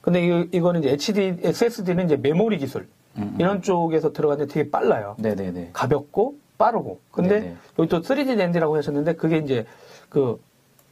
[0.00, 2.88] 근데 이, 이거는 이제 HD, SSD는 이제 메모리 기술.
[3.16, 3.36] 음, 음.
[3.38, 5.16] 이런 쪽에서 들어가는데 되게 빨라요.
[5.18, 5.70] 네네네.
[5.72, 7.00] 가볍고 빠르고.
[7.10, 7.56] 근데 네네.
[7.78, 9.64] 여기 또 3D 랜드라고 하셨는데 그게 이제
[10.08, 10.40] 그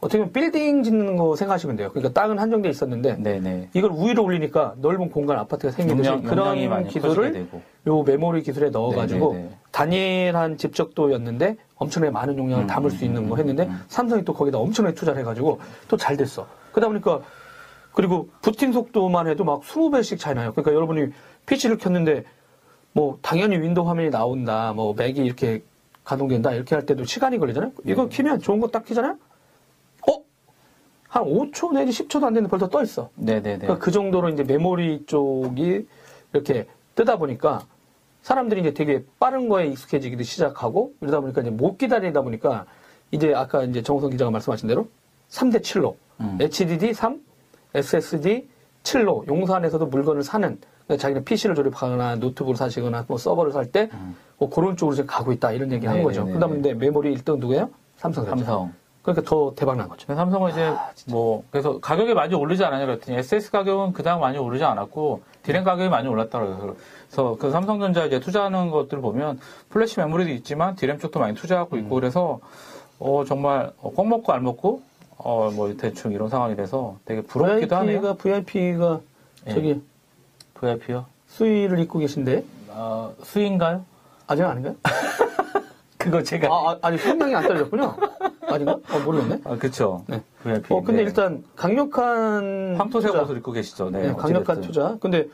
[0.00, 1.90] 어떻게 보면 빌딩 짓는 거 생각하시면 돼요.
[1.90, 3.70] 그러니까 땅은 한정돼 있었는데 네네.
[3.74, 7.48] 이걸 위로 올리니까 넓은 공간 아파트가 생기듯이 용량, 그런 기술을.
[7.86, 9.50] 요 메모리 기술에 넣어가지고 네네네.
[9.72, 13.82] 단일한 집적도였는데 엄청나게 많은 용량을 음, 담을 수 있는 음, 거 음, 했는데 음.
[13.88, 16.46] 삼성이 또 거기다 엄청나게 투자를 해가지고 또 잘 됐어.
[16.72, 17.20] 그러다 보니까
[17.92, 20.52] 그리고 부팅 속도만 해도 막 20배씩 차이 나요.
[20.52, 21.08] 그러니까 여러분이
[21.48, 22.24] PC를 켰는데
[22.92, 24.72] 뭐 당연히 윈도우 화면이 나온다.
[24.74, 25.62] 뭐 맥이 이렇게
[26.04, 27.72] 가동된다 이렇게 할 때도 시간이 걸리잖아요.
[27.86, 28.08] 이거 네.
[28.08, 29.18] 키면 좋은 거 딱 키잖아요.
[30.08, 30.12] 어?
[31.08, 33.10] 한 5초 내지 10초도 안 되는데 벌써 떠 있어.
[33.16, 33.58] 네네네.
[33.58, 35.86] 그러니까 그 정도로 이제 메모리 쪽이
[36.32, 37.60] 이렇게 뜨다 보니까
[38.22, 42.66] 사람들이 이제 되게 빠른 거에 익숙해지기도 시작하고 이러다 보니까 이제 못 기다리다 보니까
[43.10, 44.88] 이제 아까 이제 정우성 기자가 말씀하신 대로
[45.30, 46.36] 3대 7로 음.
[46.40, 47.22] HDD 3,
[47.74, 48.48] SSD
[48.82, 50.58] 7로 용산에서도 물건을 사는
[50.96, 53.90] 자기는 PC를 조립하거나 노트북을 사시거나 뭐 서버를 살 때
[54.38, 56.02] 뭐 그런 쪽으로 지금 가고 있다 이런 얘기 한 음.
[56.02, 56.20] 네네네네.
[56.24, 56.32] 거죠.
[56.32, 57.70] 그 다음에 이제 메모리 1등 누구예요?
[57.96, 58.36] 삼성전자.
[58.44, 58.72] 삼성.
[59.02, 60.14] 그러니까 더 대박 난 거죠.
[60.14, 60.72] 삼성은 이제
[61.08, 65.88] 뭐 그래서 가격이 많이 오르지 않았냐 그랬더니 SSD 가격은 그다음 많이 오르지 않았고 디램 가격이
[65.88, 66.74] 많이 올랐다고
[67.08, 71.94] 그래서 그 삼성전자 이제 투자하는 것들 보면 플래시 메모리도 있지만 디램 쪽도 많이 투자하고 있고
[71.96, 72.38] 그래서
[73.00, 74.82] 어 정말 어, 꿩 먹고 알 먹고
[75.16, 78.00] 어 뭐 대충 이런 상황이 돼서 되게 부럽기도 하네요.
[78.00, 79.00] VIP가 VIP가
[79.48, 79.54] 예.
[79.54, 79.82] 저기
[80.60, 81.06] VIP요?
[81.28, 83.84] 수의를 입고 계신데 어, 수의인가요?
[84.26, 84.74] 아직 아닌가요?
[85.98, 87.96] 그거 제가 아, 아, 니 수명이 안 떨어졌군요.
[88.48, 88.72] 아닌가?
[88.90, 89.40] 어, 모르겠네.
[89.44, 90.04] 아, 그쵸.
[90.06, 90.22] 네.
[90.42, 90.72] VIP.
[90.74, 91.08] 어, 근데 네.
[91.08, 93.22] 일단 강력한 황토색 투자.
[93.24, 93.90] 옷을 입고 계시죠.
[93.90, 94.08] 네.
[94.08, 94.60] 네, 강력한.
[94.60, 94.96] 투자.
[95.00, 95.28] 근데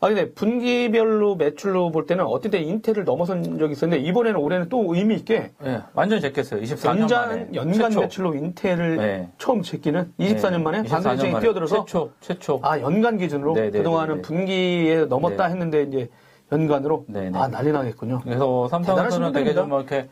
[0.00, 5.16] 아니 근데 분기별로 매출로 볼 때는 때 인텔을 넘어선 적이 있었는데 이번에는 올해는 또 의미
[5.16, 6.62] 있게 네, 완전히 제꼈어요.
[6.62, 7.48] 24년 연간 만에.
[7.54, 8.00] 연간 최초.
[8.00, 9.28] 매출로 인텔을 네.
[9.38, 12.60] 처음 제끼는 24년 만에 24년 반도체에 만에 뛰어들어서 최초, 최초.
[12.62, 14.22] 아 연간 기준으로 네, 네, 그동안은 네, 네.
[14.22, 15.52] 분기에 넘었다 네.
[15.52, 16.08] 했는데 이제
[16.52, 17.38] 연간으로 네, 네.
[17.38, 18.20] 아 난리 나겠군요.
[18.22, 19.52] 그래서 삼성은 되게.
[19.52, 20.08] 좀 이렇게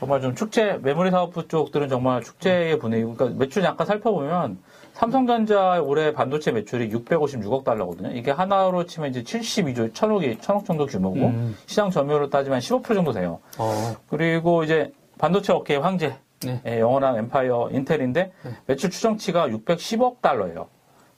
[0.00, 3.02] 정말 좀 축제 메모리 사업부 쪽들은 정말 축제의 분위기.
[3.04, 4.58] 그러니까 매출 잠깐 살펴보면
[4.92, 8.10] 삼성전자 올해 반도체 매출이 656억 달러거든요.
[8.12, 11.56] 이게 원화로 치면 이제 72조, 1000억이 1000억 정도 규모고 음.
[11.66, 13.40] 시장 점유율로 따지면 15% 정도 돼요.
[13.58, 16.60] 어, 그리고 이제 반도체 업계의 황제, 네.
[16.66, 18.32] 예, 영원한 empire 인텔인데
[18.66, 20.68] 매출 추정치가 610억 달러예요.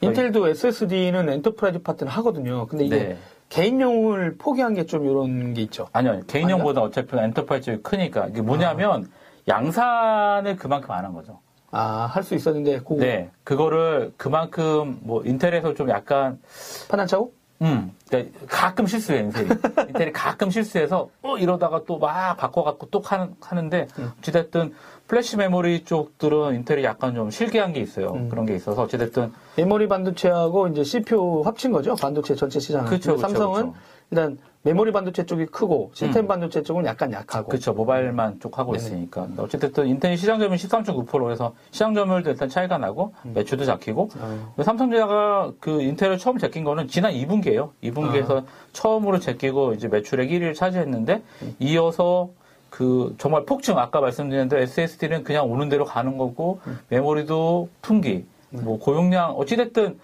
[0.01, 2.67] 인텔도 SSD는 enterprise 파트는 하거든요.
[2.67, 3.19] 근데 이게 네.
[3.49, 5.89] 개인용을 포기한 게 좀 이런 게 있죠.
[5.93, 6.21] 아니요.
[6.27, 8.27] 개인용보다 어차피 enterprise 크니까.
[8.29, 9.09] 이게 뭐냐면
[9.49, 11.39] 양산을 그만큼 안 한 거죠.
[11.71, 13.31] 아, 할 수 있었는데, 그 네.
[13.45, 16.39] 그거를 그만큼 뭐 인텔에서 좀 약간
[16.89, 17.33] 판단 착오?
[17.63, 19.49] 음, 그러니까 가끔 실수해, 인텔이.
[19.89, 23.89] 인텔이 가끔 실수해서, 어, 이러다가 또 막 바꿔갖고 또 하는, 하는데,
[24.21, 24.75] 어찌됐든,
[25.09, 28.11] 플래시 메모리 쪽들은 인텔이 약간 좀 실기한 게 있어요.
[28.11, 28.29] 음.
[28.29, 31.95] 그런 게 있어서, 어찌됐든, 메모리 반도체하고 이제 CPU 합친 거죠.
[31.95, 32.85] 반도체 전체 시장.
[32.87, 33.75] 그쵸, 삼성은 그쵸.
[34.11, 36.29] 일단 메모리 반도체 쪽이 크고 시스템 음.
[36.29, 37.49] 반도체 쪽은 약간 약하고.
[37.49, 38.85] 그쵸, 모바일만 쪽 하고 네네.
[38.85, 39.29] 있으니까.
[39.37, 44.65] 어찌됐든, 인텔이 시장 점유율 13.9% 해서, 시장 점유율도 일단 차이가 나고, 매출도 잡히고, 어, 근데
[44.65, 47.71] 삼성전자가 그 인텔을 처음 제낀 거는 지난 2분기예요.
[47.85, 48.43] 2분기에서
[48.73, 51.23] 처음으로 제끼고 이제 매출액 1위를 차지했는데
[51.61, 52.31] 이어서
[52.77, 56.61] 그 정말 폭증 아까 말씀드린 대로 SSD는 그냥 오는 대로 가는 거고
[56.91, 59.99] 메모리도 풍기 뭐 고용량 어찌됐든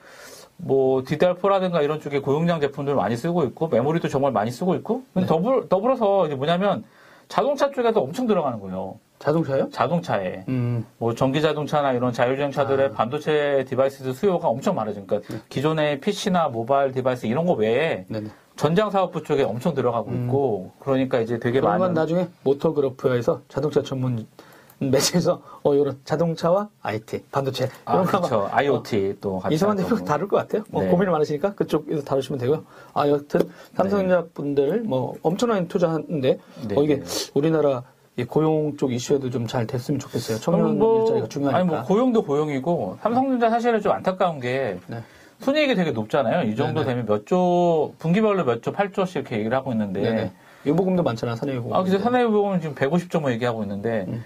[0.56, 5.02] 뭐 DDR4라든가 이런 쪽에 고용량 제품들 많이 쓰고 있고 메모리도 정말 많이 쓰고 있고.
[5.12, 6.82] 근데 더불, 더불어서 이제 뭐냐면
[7.28, 8.98] 자동차 쪽에도 엄청 들어가는 거예요.
[9.22, 9.70] 자동차요?
[9.70, 10.84] 자동차에 음.
[10.98, 17.46] 뭐 전기 자동차나 이런 자율주행차들의 반도체 device들 수요가 엄청 많아지니까 기존의 PC나 모바일 device 이런
[17.46, 18.30] 거 외에 네네.
[18.56, 24.26] 전장 사업부 쪽에 엄청 들어가고 있고 그러니까 이제 되게 그러면 많은 나중에 모터그래프에서 자동차 전문
[24.80, 28.48] 매체에서 어 이런 자동차와 IT 반도체 아, 이런 거 그렇죠.
[28.50, 29.88] IoT 또 같이 이성환 하고.
[29.88, 30.64] 대표 다룰 것 같아요.
[30.70, 30.88] 뭐 네.
[30.88, 32.64] 고민이 많으시니까 그쪽에서 다루시면 되고요.
[32.92, 37.04] 아 여튼 삼성전자 분들 뭐 엄청난 투자하는데 네, 어, 이게 네.
[37.34, 37.84] 우리나라
[38.16, 40.38] 이 고용 쪽 이슈에도 좀 잘 됐으면 좋겠어요.
[40.38, 41.58] 청년 뭐, 일자리가 중요하니까.
[41.58, 45.02] 아니 뭐 고용도 고용이고 삼성전자 사실은 좀 안타까운 게 네.
[45.40, 46.48] 순이익이 되게 높잖아요.
[46.48, 46.86] 이 정도 네네.
[46.92, 50.32] 되면 몇 조 분기별로 몇 조, 8조씩 이렇게 얘기를 하고 있는데 네네.
[50.66, 51.74] 유보금도 많잖아 사내유보금.
[51.76, 54.24] 아, 그래서 사내보험은 지금 150조 뭐 얘기하고 있는데, 음.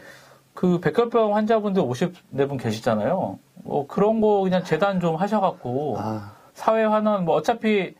[0.53, 3.39] 그 백혈병 환자분들 54분 계시잖아요.
[3.65, 7.95] 뭐 그런 거 그냥 재단 좀 하셔갖고, 아, 사회 환원, 뭐 어차피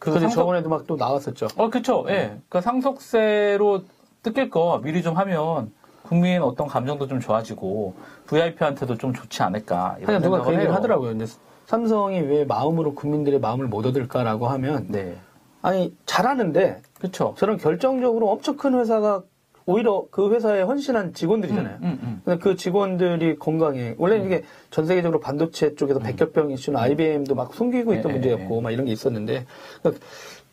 [0.00, 1.46] 그 상속, 저번에도 막 또 나왔었죠.
[1.56, 2.36] 어, 그쵸, 예.
[2.48, 3.82] 그니까 상속세로
[4.22, 7.94] 뜯길 거 미리 좀 하면, 국민 어떤 감정도 좀 좋아지고,
[8.26, 9.96] VIP한테도 좀 좋지 않을까.
[9.96, 10.74] 하여간 누가 그 얘기를 해요.
[10.74, 11.10] 하더라고요.
[11.10, 11.26] 근데
[11.66, 15.18] 삼성이 왜 마음으로 국민들의 마음을 못 얻을까라고 하면 네.
[15.60, 17.34] 아니 잘하는데 그쵸.
[17.36, 19.22] 저런 결정적으로 엄청 큰 회사가
[19.66, 21.76] 오히려 그 회사에 헌신한 직원들이잖아요.
[21.82, 22.38] 음, 음, 음.
[22.38, 23.94] 그 직원들이 건강해.
[23.98, 28.60] 원래는 이게 전 세계적으로 반도체 쪽에서 백혈병 이슈나 IBM도 막 숨기고 있던 네, 문제였고 네.
[28.62, 29.44] 막 이런 게 있었는데
[29.82, 30.06] 그러니까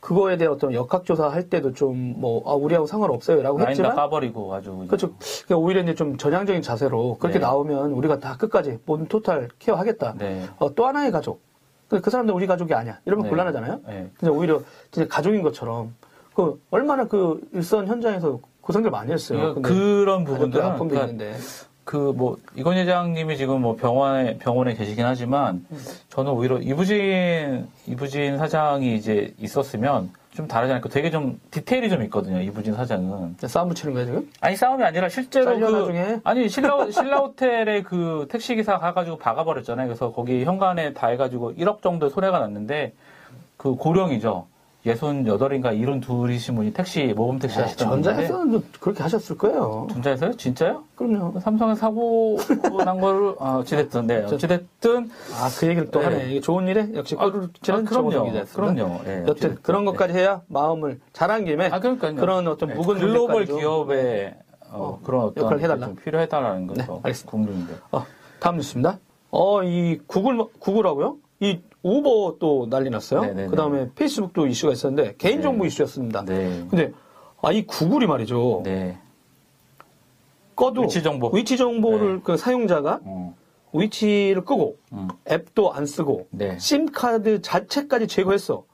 [0.06, 4.54] 그거에 대한 어떤 역학조사 할 때도 좀 뭐 아, 우리하고 상관없어요라고 라인 다 했지만 까버리고
[4.54, 4.86] 아주.
[4.88, 5.14] 그렇죠.
[5.46, 7.46] 그러니까 오히려 이제 좀 전향적인 자세로 그렇게 네.
[7.46, 10.16] 나오면 우리가 다 끝까지 모든 토탈 케어하겠다.
[10.20, 10.46] 네.
[10.60, 11.42] 어, 또 하나의 가족.
[11.90, 13.00] 근데 그 사람들 우리 가족이 아니야.
[13.06, 13.30] 이러면 네.
[13.32, 13.80] 곤란하잖아요.
[13.88, 14.12] 네.
[14.20, 15.96] 근데 오히려 진짜 가족인 것처럼
[16.36, 19.56] 그 얼마나 그 일선 현장에서 고생들 많이 했어요.
[19.56, 21.40] 그러니까 그런 부분들은 아픔도 그러니까 있는데.
[21.86, 25.66] 그 뭐 이건 회장님이 지금 뭐 병원에 병원에 계시긴 하지만
[26.10, 30.90] 저는 오히려 이부진 이부진 사장이 이제 있었으면 좀 다르지 않을까.
[30.90, 32.42] 되게 좀 디테일이 좀 있거든요.
[32.42, 33.38] 이부진 사장은.
[33.46, 34.30] 싸움 붙이는 거야 지금?
[34.42, 36.20] 아니 싸움이 아니라 실제로 잘려, 그 나중에.
[36.26, 39.88] 아니 신라 신라 호텔에 그 택시 기사 가가지고 박아버렸잖아요.
[39.88, 42.94] 그래서 거기 현관에 다 해가지고 1억 정도 손해가 났는데
[43.58, 44.48] 그 고령이죠.
[44.86, 49.88] 예순 여덟인가 이런 둘이신 분이 택시 모범 택시 하시던 분인데 전자에서는 그렇게 하셨을 거예요.
[49.92, 50.34] 전자에서요?
[50.38, 50.84] 진짜요?
[50.96, 51.40] 그럼요.
[51.40, 52.38] 삼성에 사고
[52.86, 56.06] 난 거를 아, 어찌됐든 네 어찌됐든 아 그 얘기를 또 네.
[56.06, 56.30] 하네.
[56.30, 57.32] 이게 좋은 일에 역시 아,
[57.64, 58.32] 치는 아, 그럼요.
[58.54, 59.00] 그럼요.
[59.08, 59.58] 예, 여튼 어찌됐든.
[59.64, 62.16] 그런 것까지 해야 마음을 잘한 김에 아 그러니까요.
[62.16, 64.36] 그런 어떤 네, 묵은 글로벌 기업의
[64.72, 65.88] 어, 어, 그런 어떤 역할을 해달라.
[65.88, 67.32] 좀 필요해달라는 네, 것도 알겠습니다.
[67.32, 67.74] 궁금인데.
[67.92, 68.06] 어,
[68.40, 69.00] 다음 뉴스입니다.
[69.32, 71.18] 어, 이 구글, 구글하고요.
[71.40, 73.22] 이 우버 또 난리 났어요.
[73.22, 73.48] 네네네.
[73.48, 75.68] 그 다음에 페이스북도 이슈가 있었는데, 개인정보 네.
[75.68, 76.26] 이슈였습니다.
[76.26, 76.66] 네.
[76.68, 76.92] 근데,
[77.44, 78.62] 아, 이 구글이 말이죠.
[78.66, 78.98] 네.
[80.56, 80.82] 꺼도.
[80.82, 81.30] 위치 정보.
[81.32, 82.22] 위치 정보를 네.
[82.24, 83.36] 그 사용자가 어.
[83.72, 85.10] 위치를 끄고, 음.
[85.30, 86.58] 앱도 안 쓰고, 네.
[86.58, 88.66] 심 카드 자체까지 제거했어.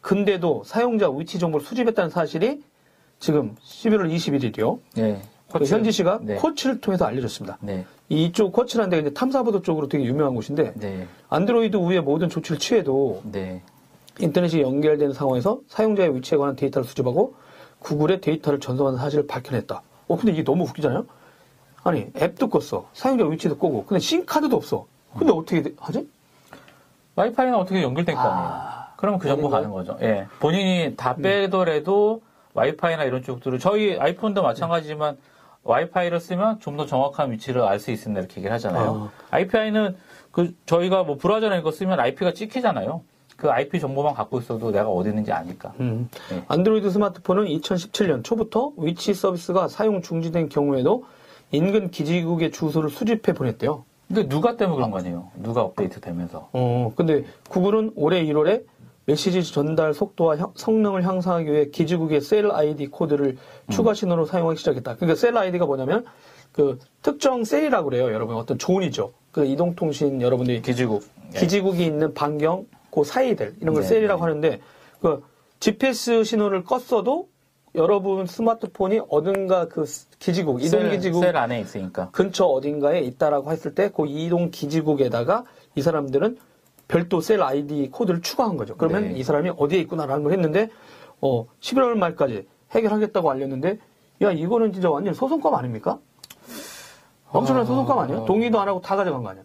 [0.00, 2.62] 근데도 사용자 위치 정보를 수집했다는 사실이
[3.18, 4.78] 지금 11월 21일이요.
[4.94, 5.20] 네.
[5.52, 6.36] 그 현지 씨가 네.
[6.36, 7.58] 코치를 통해서 알려줬습니다.
[8.08, 8.16] 네.
[8.16, 11.06] 이쪽 코치라는 데가 이제 탐사보도 쪽으로 되게 유명한 곳인데, 네.
[11.28, 13.62] 안드로이드 위에 모든 조치를 취해도 네.
[14.20, 17.34] 인터넷이 연결되는 상황에서 사용자의 위치에 관한 데이터를 수집하고
[17.78, 19.82] 구글의 데이터를 전송하는 사실을 밝혀냈다.
[20.08, 21.06] 어, 근데 이게 너무 웃기잖아요?
[21.84, 22.84] 아니, 앱도 껐어.
[22.92, 23.84] 사용자 위치도 끄고.
[23.86, 24.86] 근데 심카드도 없어.
[25.18, 26.08] 근데 어떻게 돼- 하지?
[27.16, 28.72] 와이파이는 어떻게 연결될 거 아, 아니에요.
[28.96, 29.62] 그러면 그 정보 아닌가요?
[29.74, 29.98] 가는 거죠.
[30.06, 30.26] 예.
[30.38, 32.22] 본인이 다 빼더라도
[32.54, 35.16] 와이파이나 이런 쪽들을 저희 아이폰도 마찬가지지만
[35.64, 38.18] 와이파이를 쓰면 좀 더 정확한 위치를 알 수 있습니다.
[38.20, 39.10] 이렇게 얘기를 하잖아요.
[39.30, 39.96] IPI는
[40.30, 43.02] 그 저희가 뭐 브라우저나 이거 쓰면 IP가 찍히잖아요.
[43.36, 45.72] 그 IP 정보만 갖고 있어도 내가 어디 있는지 아니까.
[45.80, 46.08] 음.
[46.30, 46.42] 네.
[46.48, 51.04] 안드로이드 스마트폰은 2017년 초부터 위치 서비스가 사용 중지된 경우에도
[51.50, 53.84] 인근 기지국의 주소를 수집해 보냈대요.
[54.08, 55.28] 근데 Nougat 때문에 그런 거 아니에요?
[55.36, 56.48] Nougat 업데이트 되면서.
[56.52, 58.64] 어, 근데 구글은 올해 1월에
[59.04, 63.36] 메시지 전달 속도와 형- 성능을 향상하기 위해 기지국의 cell ID 코드를
[63.70, 64.96] 추가 신호로 사용하기 시작했다.
[64.96, 66.04] 그러니까 cell ID가 뭐냐면
[66.52, 68.12] 그 특정 셀이라고 그래요.
[68.12, 69.12] 여러분 어떤 존이죠.
[69.32, 71.02] 그 이동통신 여러분들이 기지국.
[71.34, 71.38] 예.
[71.38, 74.26] 기지국이 있는 반경 그 사이들 이런 걸 네, 셀이라고 네.
[74.28, 74.60] 하는데
[75.00, 75.22] 그
[75.60, 77.26] GPS 신호를 껐어도
[77.74, 79.86] 여러분 스마트폰이 어딘가 그
[80.18, 82.10] 기지국 이동 셀, 기지국 셀 안에 있으니까.
[82.12, 86.36] 근처 어딘가에 있다라고 했을 때 그 이동 기지국에다가 이 사람들은
[86.92, 88.76] 별도 셀 아이디 코드를 추가한 거죠.
[88.76, 89.18] 그러면 네.
[89.18, 90.68] 이 사람이 어디에 있구나라는 걸 했는데
[91.22, 93.78] 어 11월 말까지 해결하겠다고 알렸는데
[94.20, 95.98] 야 이거는 진짜 완전 소송감 아닙니까?
[97.30, 97.66] 엄청난 아.
[97.66, 98.26] 소송감 아니에요?
[98.26, 99.42] 동의도 안 하고 다 가져간 거 아니야?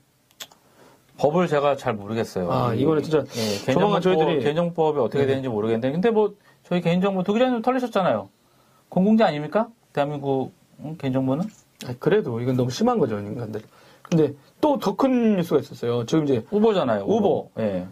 [1.19, 2.51] 법을 제가 잘 모르겠어요.
[2.51, 5.27] 아, 이- 이거는 진짜 예, 조만간 저희들이- 개인정보법이 어떻게 네.
[5.27, 8.29] 되는지 모르겠는데, 근데 뭐 저희 개인정보 두 기자님 털리셨잖아요.
[8.89, 9.67] 공공재 아닙니까?
[9.93, 11.45] 대한민국 음, 개인정보는?
[11.87, 13.61] 아니, 그래도 이건 너무 심한 거죠 인간들.
[14.03, 16.05] 근데 또 더 큰 뉴스가 있었어요.
[16.05, 17.03] 지금 이제 우버잖아요.
[17.05, 17.49] 우버.
[17.59, 17.87] 예.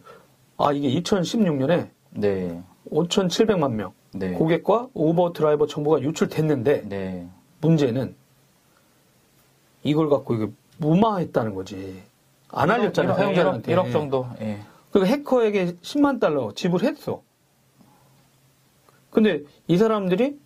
[0.58, 2.63] 아 이게 2016년에 네.
[2.91, 4.32] 5,700만 명 네.
[4.32, 7.28] 고객과 우버 드라이버 정보가 유출됐는데 네.
[7.62, 8.15] 문제는
[9.84, 10.47] 이걸 갖고 이게
[10.78, 12.01] 무마했다는 거지.
[12.49, 13.75] 안 알렸잖아 일억- 사용자한테.
[13.75, 14.28] 1억, 1억 정도.
[14.41, 14.60] 예.
[14.91, 17.21] 그 해커에게 10만 달러 지불했어.
[19.12, 20.39] 근데 이 사람들이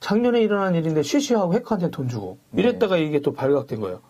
[0.00, 2.62] 작년에 일어난 일인데 쉬쉬하고 해커한테 돈 주고 네.
[2.62, 4.00] 이랬다가 이게 또 발각된 거예요.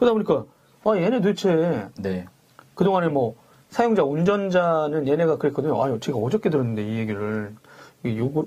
[0.00, 0.44] 그러다 보니까
[0.84, 2.26] 아 얘네 도대체 네.
[2.74, 3.36] 그동안에 뭐
[3.68, 5.80] 사용자 운전자는 얘네가 그랬거든요.
[5.82, 7.54] 아니 제가 어저께 들었는데 이 얘기를
[8.04, 8.46] 이 요거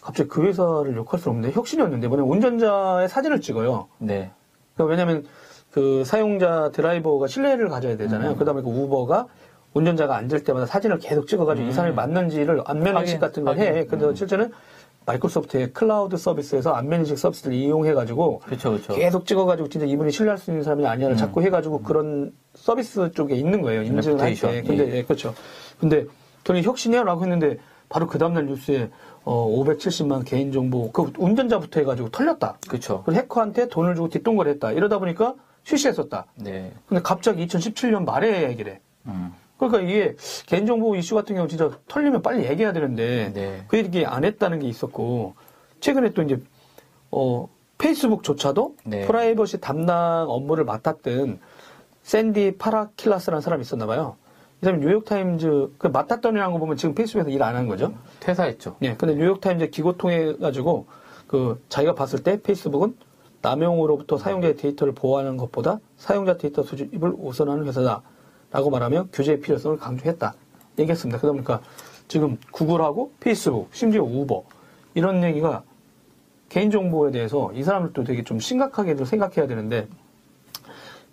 [0.00, 3.88] 갑자기 그 회사를 욕할 수 없는데 혁신이었는데 뭐냐 운전자의 사진을 찍어요.
[3.98, 4.30] 네.
[4.74, 5.24] 그러니까 왜냐면
[5.72, 8.30] 그 사용자 드라이버가 신뢰를 가져야 되잖아요.
[8.30, 8.36] 음.
[8.36, 9.26] 그다음에 그 우버가
[9.74, 11.70] 운전자가 앉을 때마다 사진을 계속 찍어가지고 음.
[11.70, 13.84] 이 사람이 맞는지를 안면 인식 같은 걸 해.
[13.86, 14.14] 근데 음.
[14.14, 14.52] 실제는
[15.06, 18.94] 마이크로소프트의 클라우드 서비스에서 안면 인식 서비스를 이용해가지고 그렇죠, 그렇죠.
[18.94, 21.18] 계속 찍어가지고 진짜 이분이 신뢰할 수 있는 사람이 아니야를 음.
[21.18, 23.82] 자꾸 해가지고 그런 서비스 쪽에 있는 거예요.
[23.82, 24.62] 인증할 레putation, 때.
[24.66, 24.96] 근데 예.
[24.98, 25.34] 예, 그렇죠.
[25.78, 26.06] 근데
[26.44, 28.90] 저는 혁신이야라고 했는데 바로 그 다음날 뉴스에
[29.24, 32.58] 어, 570만 개인정보 그 운전자부터 해가지고 털렸다.
[32.68, 33.02] 그렇죠.
[33.04, 34.72] 그 해커한테 돈을 주고 뒷동거래 했다.
[34.72, 36.26] 이러다 보니까 쉬쉬했었다.
[36.36, 36.72] 네.
[36.86, 38.80] 근데 갑자기 2017년 말에 얘기를 해.
[39.06, 39.32] 음.
[39.58, 43.64] 그러니까 이게 개인정보 이슈 같은 경우 진짜 털리면 빨리 얘기해야 되는데 네.
[43.68, 45.34] 그 얘기 안 했다는 게 있었고
[45.80, 46.40] 최근에 또 이제
[47.10, 49.06] 어 페이스북조차도 네.
[49.06, 51.40] 프라이버시 담당 업무를 맡았던
[52.02, 54.16] 샌디 파라킬라스라는 사람이 있었나 봐요.
[54.60, 57.92] 이 사람이 뉴욕타임즈 그 맡았던 이라는 거 보면 지금 페이스북에서 일 안 한 거죠.
[58.20, 58.76] 퇴사했죠.
[58.82, 60.86] 예, 근데 뉴욕타임즈 기고 통해 가지고
[61.26, 62.96] 그 자기가 봤을 때 페이스북은
[63.42, 68.02] 남용으로부터 사용자의 데이터를 보호하는 것보다 사용자 데이터 수집을 우선하는 회사다
[68.54, 70.32] 라고 말하며 규제의 필요성을 강조했다.
[70.78, 71.18] 얘기했습니다.
[71.18, 71.60] 그러다 보니까
[72.06, 74.44] 지금 구글하고 페이스북, 심지어 우버
[74.94, 75.64] 이런 얘기가
[76.50, 79.88] 개인정보에 대해서 이 사람들도 되게 좀 심각하게 좀 생각해야 되는데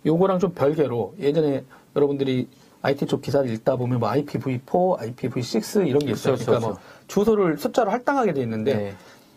[0.06, 1.64] 요거랑 좀 별개로 예전에
[1.96, 2.48] 여러분들이
[2.84, 6.36] IT 쪽 기사를 읽다 보면 뭐 IPv4, IPv6 이런 게 있어요.
[6.36, 6.82] 그렇죠, 그러니까 뭐 그렇죠.
[7.08, 8.94] 주소를 숫자로 할당하게 돼 있는데 네.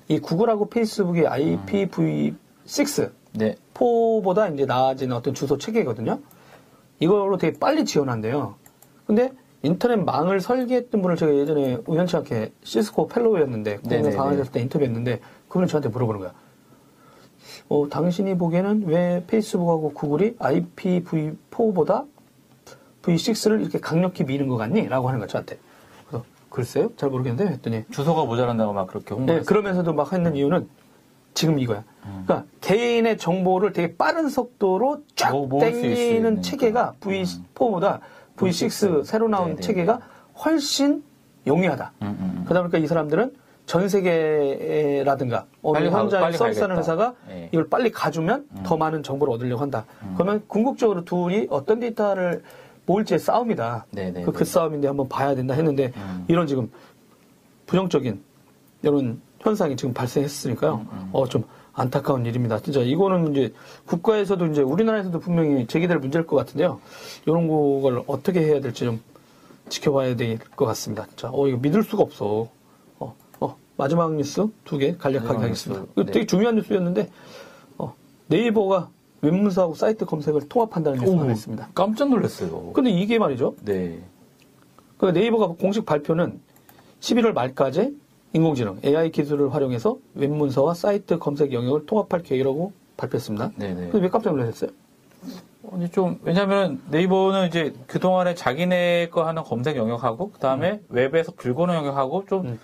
[0.08, 3.56] 이 구글하고 페이스북이 IPv6 네.
[3.72, 6.20] 4보다 이제 나아진 어떤 주소 체계거든요.
[7.00, 8.54] 이걸로 되게 빨리 지원한대요.
[9.06, 14.16] 근데 인터넷 망을 설계했던 분을 제가 예전에 우연치 않게 시스코 펠로우였는데 국내.
[14.16, 16.32] 방한했을 때 인터뷰했는데 그분이 저한테 물어보는 거야.
[17.68, 22.06] 어, 당신이 보기에는 왜 페이스북하고 구글이 IPv4보다
[23.02, 24.88] V6를 이렇게 강력히 미는 것 같니?
[24.88, 25.58] 라고 하는 거야, 저한테.
[26.08, 26.92] 그래서, 글쎄요?
[26.96, 27.52] 잘 모르겠는데?
[27.52, 29.32] 했더니, 주소가 모자란다고 막 그렇게 홍보.
[29.32, 30.68] 네, 그러면서도 막 했는 이유는
[31.34, 31.84] 지금 이거야.
[32.02, 38.00] 그러니까 개인의 정보를 되게 빠른 속도로 쫙 땡기는 체계가 V4보다
[38.36, 39.60] V6 새로 나온 네네.
[39.60, 40.00] 체계가
[40.44, 41.02] 훨씬
[41.46, 41.92] 용이하다.
[42.02, 42.44] 음, 음, 음.
[42.44, 43.34] 그러다 보니까 이 사람들은
[43.66, 46.76] 전 세계라든가 어느 현장 빨리 서비스하는.
[46.76, 47.48] 회사가 예.
[47.50, 49.86] 이걸 빨리 가주면 더 많은 정보를 얻으려고 한다.
[50.14, 52.42] 그러면 궁극적으로 둘이 어떤 데이터를
[52.86, 53.86] 모을지의 싸움이다.
[53.90, 54.24] 네네.
[54.24, 56.24] 그, 그 싸움인데 한번 봐야 된다 했는데 음.
[56.28, 56.70] 이런 지금
[57.66, 58.22] 부정적인
[58.82, 60.86] 이런 현상이 지금 발생했으니까요.
[60.90, 62.58] 음, 어, 좀 안타까운 일입니다.
[62.60, 63.52] 진짜 이거는 이제
[63.86, 66.80] 국가에서도 이제 우리나라에서도 분명히 제기될 문제일 것 같은데요.
[67.26, 69.00] 이런 걸 어떻게 해야 될지 좀
[69.68, 71.06] 지켜봐야 될 것 같습니다.
[71.08, 72.48] 진짜 어 이거 믿을 수가 없어.
[72.98, 75.84] 어, 어 마지막 뉴스 두 개 간략하게 하겠습니다.
[75.92, 76.12] 이거 네.
[76.12, 77.10] 되게 중요한 뉴스였는데
[77.78, 77.94] 어,
[78.28, 78.88] 네이버가
[79.20, 81.68] 웹문서하고 사이트 검색을 통합한다는 뉴스가 오, 있습니다.
[81.74, 82.72] 깜짝 놀랐어요.
[82.72, 83.56] 근데 이게 말이죠.
[83.62, 84.02] 네.
[84.96, 86.40] 그 네이버가 공식 발표는
[87.00, 87.94] 11월 말까지
[88.34, 93.52] 인공지능 AI 기술을 활용해서 웹문서와 사이트 검색 영역을 통합할 계획이라고 발표했습니다.
[93.56, 93.74] 네네.
[93.90, 94.70] 근데 왜 깜짝 놀라셨어요?
[95.72, 101.32] 아니 좀 왜냐면 네이버는 이제 그 동안에 자기네 거 하는 검색 영역하고 그 다음에 웹에서
[101.32, 102.60] 긁어놓은 영역하고 좀 음.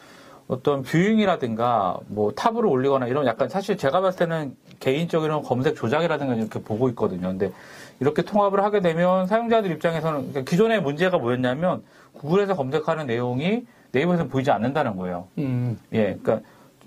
[0.49, 6.61] 어떤 뷰잉이라든가 뭐 탑으로 올리거나 이런 약간 사실 제가 봤을 때는 개인적으로 검색 조작이라든가 이렇게
[6.61, 7.29] 보고 있거든요.
[7.29, 7.53] 근데
[8.01, 14.51] 이렇게 통합을 하게 되면 사용자들 입장에서는 그러니까 기존의 문제가 뭐였냐면 구글에서 검색하는 내용이 네이버에서 보이지
[14.51, 15.27] 않는다는 거예요.
[15.39, 16.41] 음, 예, 그러니까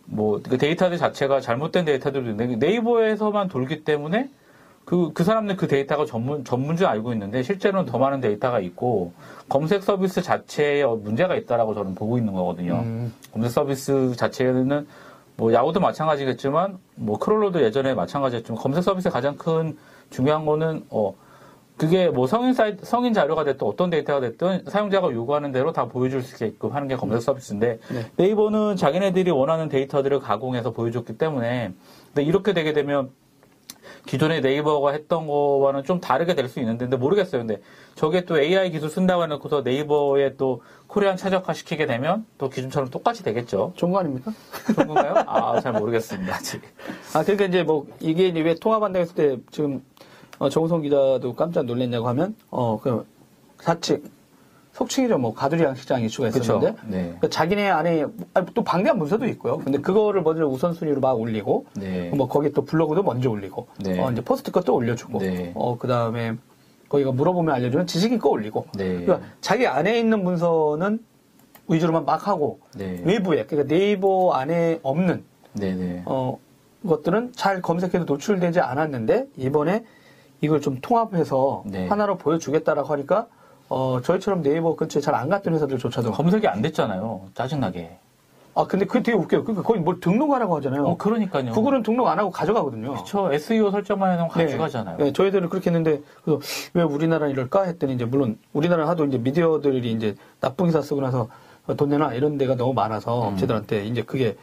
[0.05, 4.29] 뭐 그 데이터들 자체가 잘못된 데이터들도 있는데 네이버에서만 돌기 때문에
[4.85, 9.13] 그, 그 사람들 그 데이터가 전문, 전문 줄 알고 있는데 실제로는 더 많은 데이터가 있고
[9.47, 12.81] 검색 서비스 자체에 문제가 있다라고 저는 보고 있는 거거든요.
[12.83, 13.13] 음.
[13.31, 14.85] 검색 서비스 자체는
[15.37, 19.77] 뭐 야후도 마찬가지겠지만 뭐 크롤러도 예전에 마찬가지였지만 검색 서비스의 가장 큰
[20.09, 21.15] 중요한 거는 어
[21.77, 26.21] 그게 뭐 성인 사이트 성인 자료가 됐든 어떤 데이터가 됐든 사용자가 요구하는 대로 다 보여줄
[26.21, 28.11] 수 있게끔 하는 게 검색 서비스인데 네.
[28.15, 31.73] 네이버는 자기네들이 원하는 데이터들을 가공해서 보여줬기 때문에
[32.07, 33.09] 근데 이렇게 되게 되면
[34.05, 37.41] 기존의 네이버가 했던 거와는 좀 다르게 될 수 있는데 근데 모르겠어요.
[37.41, 37.61] 근데
[37.95, 43.23] 저게 또 AI 기술 쓴다고 해놓고서 네이버에 또 코리안 최적화 시키게 되면 또 기존처럼 똑같이
[43.23, 43.73] 되겠죠.
[43.75, 44.31] 좋은 거 아닙니까?
[44.65, 45.23] 그런 건가요?
[45.25, 46.35] 아, 잘 모르겠습니다.
[46.35, 46.61] 아직.
[47.13, 49.81] 아, 그러니까 이제 뭐, 이게 이제 왜 통합한다 했을 때 지금,
[50.39, 53.05] 어, 정우성 기자도 깜짝 놀랐냐고 하면, 어, 그,
[53.59, 54.03] 사측,
[54.73, 55.19] 속칭이죠.
[55.19, 56.29] 뭐, 가두리양 시장 이슈가.
[56.29, 57.03] 있었는데, 네.
[57.03, 59.59] 그러니까 자기네 안에, 아니, 또 방대한 문서도 있고요.
[59.59, 62.09] 근데 그거를 먼저 우선순위로 막 올리고, 네.
[62.09, 63.99] 뭐, 거기 또 블로그도 먼저 올리고, 네.
[64.01, 65.51] 어, 이제 포스트 것도 올려주고, 네.
[65.55, 66.35] 어, 그 다음에,
[66.89, 69.05] 거기가 물어보면 알려주는 지식인 거 올리고, 네.
[69.05, 70.99] 그러니까 자기 안에 있는 문서는
[71.67, 73.01] 위주로만 막 하고, 네.
[73.05, 75.23] 외부에, 그러니까 네이버 안에 없는.
[76.05, 76.39] 어,
[76.87, 79.85] 것들은 잘 검색해도 노출되지 않았는데 이번에
[80.43, 81.87] 이걸 좀 통합해서 네.
[81.87, 83.27] 하나로 보여주겠다라고 하니까
[83.69, 87.21] 어, 저희처럼 네이버 근처에 잘 안 갔던 회사들조차도 검색이 안 됐잖아요.
[87.33, 87.97] 짜증나게.
[88.55, 89.43] 아 근데 그게 되게 웃겨요.
[89.45, 90.83] 그러니까 거기 뭘 등록하라고 하잖아요.
[90.83, 91.53] 어, 그러니까요.
[91.53, 92.93] 구글은 등록 안 하고 가져가거든요.
[92.95, 93.31] 그쵸.
[93.31, 94.45] SEO 설정만 해놓으면 네.
[94.45, 94.97] 가져가잖아요.
[94.97, 96.41] 네, 저희들은 그렇게 했는데 그래서
[96.73, 101.29] 왜 우리나라 이럴까 했더니 이제 물론 우리나라 하도 이제 미디어들이 이제 나쁜 기사 쓰고 나서
[101.77, 103.33] 돈 내놔 이런 데가 너무 많아서 음.
[103.33, 104.35] 업체들한테 이제 그게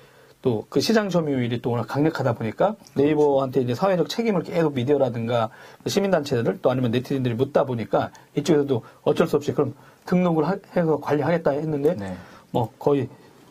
[0.42, 2.76] 또 그 시장 점유율이 또 워낙 강력하다 보니까.
[2.94, 5.50] 네이버한테 이제 사회적 책임을 계속 미디어라든가
[5.87, 9.74] 시민단체들 또 아니면 네티즌들이 묻다 보니까 이쪽에서도 어쩔 수 없이 그럼
[10.07, 12.16] 등록을 하- 해서 관리하겠다 했는데 네.
[12.50, 13.09] 뭐 거의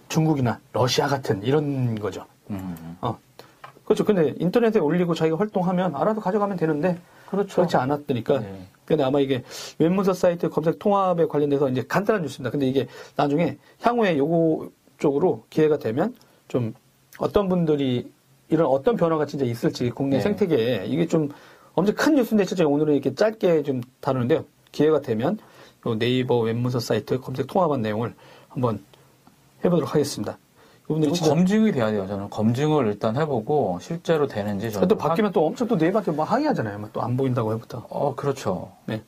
[0.07, 2.25] 중국이나 러시아 같은 이런 거죠.
[2.49, 2.97] 음.
[3.01, 3.17] 어.
[3.85, 4.03] 그렇죠.
[4.03, 6.97] 근데 인터넷에 올리고 자기가 활동하면 알아서 가져가면 되는데
[7.29, 7.55] 그렇죠.
[7.57, 8.39] 그렇지 않았더니까.
[8.39, 8.67] 네.
[8.85, 9.43] 근데 아마 이게
[9.77, 12.49] 웹문서 사이트 검색 통합에 관련돼서 이제 간단한 뉴스입니다.
[12.49, 16.15] 근데 이게 나중에 향후에 요거 쪽으로 기회가 되면
[16.49, 16.73] 좀
[17.19, 18.11] 어떤 분들이
[18.49, 20.23] 이런 어떤 변화가 진짜 있을지 국내 네.
[20.23, 21.29] 생태계에 이게 좀
[21.75, 24.43] 엄청 큰 뉴스인데 실제 오늘은 이렇게 짧게 좀 다루는데요.
[24.73, 25.37] 기회가 되면
[25.87, 28.13] 요 네이버 웹문서 사이트 검색 통합한 내용을
[28.49, 28.83] 한번
[29.63, 30.37] 해보도록 하겠습니다.
[30.85, 32.07] 이분들이 진짜 검증이 돼야 돼요.
[32.07, 36.89] 저는 검증을 일단 해보고 실제로 되는지 저는 또 바뀌면 또 엄청 또 네이버한테 뭐 항의하잖아요.
[36.91, 37.85] 또 안 보인다고 해부터.
[37.89, 38.71] 어 그렇죠.
[38.87, 39.03] 네.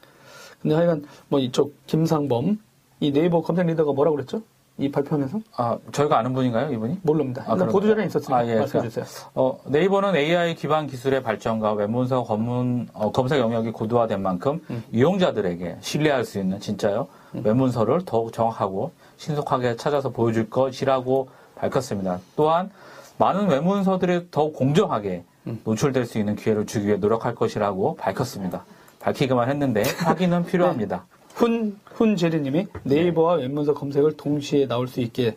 [0.62, 2.60] 근데 하여간 뭐 이쪽 김상범
[3.00, 4.44] 이 네이버 검색 리더가 뭐라고 그랬죠?
[4.82, 5.40] 이 발표하면서?
[5.58, 7.00] 아, 저희가 아는 분인가요, 이분이?
[7.04, 7.44] 모릅니다.
[7.48, 7.56] 아?
[7.56, 9.06] 보도자료에 있었으니까 아, 예, 말씀해 주세요.
[9.36, 14.84] 어, 네이버는 AI 기반 기술의 발전과 외문서 검문, 어, 검색 영역이 고도화된 만큼 음.
[14.92, 22.20] 이용자들에게 신뢰할 수 있는 진짜요 외문서를 더욱 정확하고 신속하게 찾아서 보여줄 것이라고 밝혔습니다.
[22.36, 22.72] 또한
[23.18, 25.62] 많은 외문서들이 더욱 공정하게 음.
[25.64, 28.66] 노출될 수 있는 기회를 주기 위해 노력할 것이라고 밝혔습니다.
[29.00, 31.06] 밝히기만 했는데 확인은 필요합니다.
[31.42, 35.36] 훈, 훈 제리님이 네이버와 웹문서 검색을 동시에 나올 수 있게,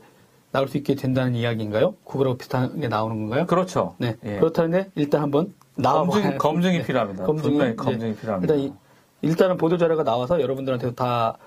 [0.53, 1.95] 나올 수 있게 된다는 이야기인가요?
[2.05, 3.47] 구글하고 비슷한 게 나오는 건가요?
[3.47, 3.95] 그렇죠.
[3.97, 4.17] 네.
[4.25, 4.37] 예.
[4.39, 6.85] 그렇다는데 일단 한번 나와봐야 검증, 검증이 네.
[6.85, 7.25] 필요합니다.
[7.25, 7.77] 검증이, 분명히 네.
[7.77, 8.55] 검증이 필요합니다.
[8.55, 8.77] 일단
[9.23, 11.39] 이, 일단은 보도 자료가 나와서 여러분들한테 다,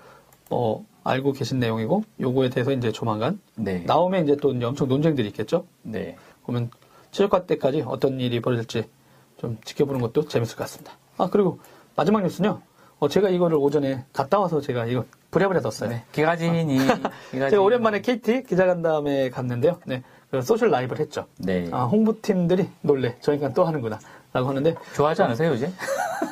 [0.50, 3.84] 어, 알고 계신 내용이고, 요거에 대해서 이제 조만간 네.
[3.86, 5.66] 나오면 이제 또 이제 엄청 논쟁들이 있겠죠?
[5.84, 6.18] 네.
[6.44, 6.72] 그러면
[7.12, 8.90] 최저가 때까지 어떤 일이 벌어질지
[9.38, 10.94] 좀 지켜보는 것도 재밌을 것 같습니다.
[11.18, 11.60] 아, 그리고
[11.96, 12.62] 마지막 뉴스는요.
[13.00, 15.90] 어, 제가 이거를 오전에 갔다 와서 제가 이거 부랴부랴 넣었어요.
[15.90, 16.04] 네.
[16.12, 17.04] 기가진이 기가진.
[17.52, 19.80] 제가 오랜만에 KT 기자간담회 갔는데요.
[19.86, 20.02] 네.
[20.32, 21.26] 그 소셜 라이브를 했죠.
[21.38, 21.70] 네.
[21.72, 23.16] 아, 홍보팀들이 놀래.
[23.22, 24.00] 저희가 또 하는구나.
[24.34, 25.72] 라고 하는데, 좋아하지 않으세요, 이제?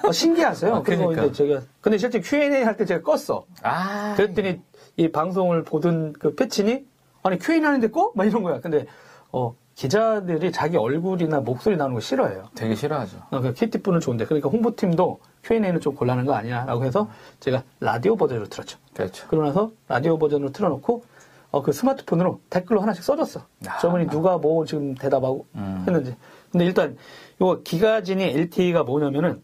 [0.05, 0.75] 어, 신기하세요.
[0.75, 1.25] 아, 그리고 그러니까.
[1.27, 3.43] 이제 제가, 근데 실제 Q&A 할 때 제가 껐어.
[3.63, 4.15] 아.
[4.17, 4.59] 그랬더니
[4.97, 6.85] 이 방송을 보던 그 패친이
[7.23, 8.11] 아니 Q&A 하는데 꺼?
[8.15, 8.59] 막 이런 거야.
[8.59, 8.85] 근데
[9.31, 12.49] 어 기자들이 자기 얼굴이나 목소리 나오는 거 싫어해요.
[12.55, 13.17] 되게 싫어하죠.
[13.29, 17.09] 어, 그 KT 분은 좋은데 그러니까 홍보팀도 Q&A는 좀 곤란한 거 아니야라고 해서
[17.41, 18.77] 제가 라디오 버전으로 틀었죠.
[18.93, 19.27] 그렇죠.
[19.27, 21.03] 그러고 나서 라디오 버전으로 틀어놓고
[21.51, 23.41] 어, 그 스마트폰으로 댓글로 하나씩 써줬어.
[23.67, 23.77] 아.
[23.79, 25.83] 저분이 누가 뭐 지금 대답하고 음.
[25.85, 26.15] 했는지.
[26.51, 26.97] 근데 일단
[27.41, 29.41] 요 기가진이 LTE가 뭐냐면은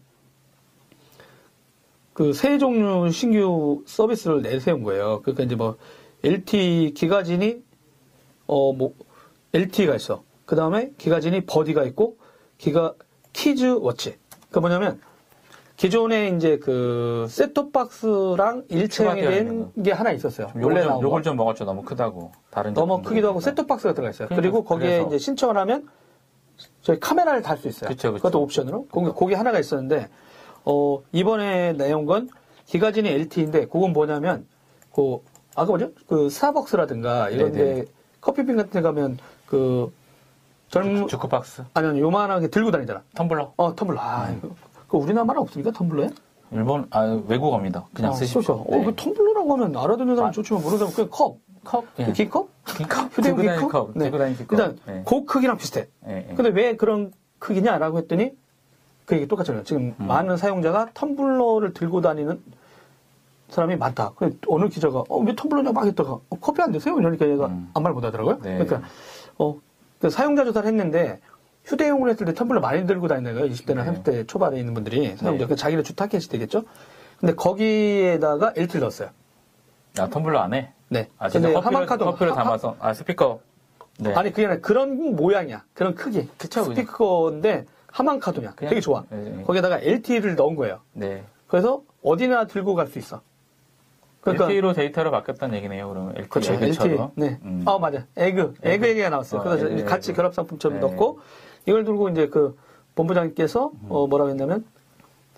[2.14, 5.20] 그 세 종류 신규 서비스를 내세운 거예요.
[5.22, 5.76] 그러니까 이제 뭐
[6.24, 7.62] LTE 기가지니
[8.46, 8.94] 어 뭐
[9.54, 10.22] LTE가 있어.
[10.46, 12.16] 그 다음에 기가지니 버디가 있고
[12.58, 12.94] 기가
[13.32, 14.16] 키즈 워치.
[14.50, 15.00] 그 뭐냐면
[15.76, 20.48] 기존에 이제 그 셋톱박스랑 일체형이 된 게 하나 있었어요.
[20.54, 21.22] 요걸 원래 좀, 나온 요걸 거.
[21.24, 21.64] 좀 먹었죠.
[21.64, 22.32] 너무 크다고.
[22.50, 23.02] 다른 너무.
[23.02, 24.28] 크기도 하고 셋톱박스가 들어가 있어요.
[24.28, 25.06] 그러니까 그리고 거기에 그래서.
[25.08, 25.88] 이제 신청을 하면
[26.82, 27.88] 저희 카메라를 달 수 있어요.
[27.88, 28.22] 그쵸, 그쵸.
[28.22, 28.86] 것도 옵션으로.
[28.92, 30.08] 거기, 거기 하나가 있었는데
[30.64, 32.28] 어 이번에 나온 건
[32.66, 34.46] 기가진이 LTE인데 그건 뭐냐면
[34.94, 35.18] 그
[35.56, 35.90] 아까 뭐죠?
[36.06, 37.84] 그 스타벅스라든가 이런데 네네.
[38.20, 39.18] 커피빈 같은 데 가면
[39.52, 39.92] 그
[40.70, 43.02] 젊은 주크박스, 아니면 요만하게 들고 다니잖아.
[43.14, 43.52] 텀블러.
[43.58, 43.98] 어 텀블러.
[44.00, 44.48] 아 이거
[44.88, 46.10] 그 우리나라 말 없습니까 텀블러에?
[46.52, 47.84] 일본, 아, 외국어입니다.
[47.92, 48.40] 그냥 아, 쓰십시오.
[48.40, 48.62] 그렇죠.
[48.62, 50.32] 어, 그 텀블러라고 하면 알아듣는 사람 아.
[50.32, 51.36] 좋지만 모르는 사람 그냥 컵.
[51.64, 51.84] 컵.
[51.98, 52.06] 예.
[52.06, 52.48] 그 긴컵?
[52.64, 53.18] 긴컵.
[53.18, 53.70] 휴대용 긴컵?
[53.70, 53.90] 컵.
[53.94, 54.10] 네.
[54.10, 54.20] 컵.
[54.50, 55.02] 일단 예.
[55.06, 55.86] 그 크기랑 비슷해.
[56.08, 56.34] 예, 예.
[56.34, 58.32] 근데 왜 그런 크기냐라고 했더니
[59.04, 59.64] 그 얘기 똑같잖아요.
[59.64, 60.06] 지금 음.
[60.06, 62.42] 많은 사용자가 텀블러를 들고 다니는
[63.50, 64.12] 사람이 많다.
[64.48, 66.98] 어느 기자가 어, 왜 텀블러냐 막 했다가 어, 커피 안 드세요?
[66.98, 67.70] 이러니까 얘가 음.
[67.74, 68.38] 아무 말 못 하더라고요.
[68.42, 68.58] 네.
[68.58, 68.88] 그러니까
[69.42, 69.60] 어,
[70.00, 71.20] 그 사용자 조사를 했는데
[71.64, 73.48] 휴대용으로 했을 때 텀블러 많이 들고 다니는 거예요.
[73.48, 73.92] 20대나 네.
[74.02, 75.44] 30대 초반에 있는 분들이 사용자.
[75.44, 75.48] 네.
[75.48, 76.64] 그 자기를 주 타겟이 되겠죠.
[77.18, 79.10] 근데 거기에다가 LTE를 넣었어요.
[79.98, 80.72] 아, 텀블러 안에?
[80.88, 81.08] 네.
[81.18, 82.76] 아, 진짜 근데 커피를, 하마카도 커피를 담아서.
[82.80, 83.40] 아, 스피커.
[84.00, 84.14] 네.
[84.14, 85.64] 아니 그게 아니라 그런 모양이야.
[85.74, 86.28] 그런 크기.
[86.38, 86.64] 그쵸.
[86.64, 88.54] 스피커인데 Harman Kardon이야.
[88.56, 89.04] 되게 좋아.
[89.10, 89.42] 네, 네.
[89.44, 90.80] 거기에다가 LTE를 넣은 거예요.
[90.94, 91.24] 네.
[91.46, 93.20] 그래서 어디나 들고 갈 수 있어.
[94.22, 96.14] 그러니까 LTE로 데이터를 바꿨다는 얘기네요, 그러면.
[96.16, 96.28] LTE.
[96.28, 96.52] 그렇죠.
[96.54, 96.98] LTE.
[97.16, 97.38] 네.
[97.42, 97.62] 음.
[97.66, 98.06] 아 맞아.
[98.16, 98.40] 에그.
[98.40, 98.88] 에그 에그.
[98.88, 99.40] 얘기가 나왔어요.
[99.40, 100.12] 어, 그래서 에그, 같이.
[100.12, 100.86] 결합 상품처럼 네.
[100.86, 101.20] 넣고
[101.66, 102.56] 이걸 들고 이제 그
[102.94, 103.86] 본부장님께서 음.
[103.88, 104.64] 어, 뭐라고 했냐면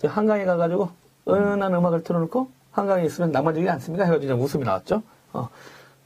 [0.03, 0.89] 한강에 가가지고
[1.27, 4.05] 은은한 음악을 틀어놓고 한강에 있으면 낭만적이지 않습니까?
[4.05, 5.01] 해가지고 이제 웃음이 나왔죠.
[5.33, 5.49] 어,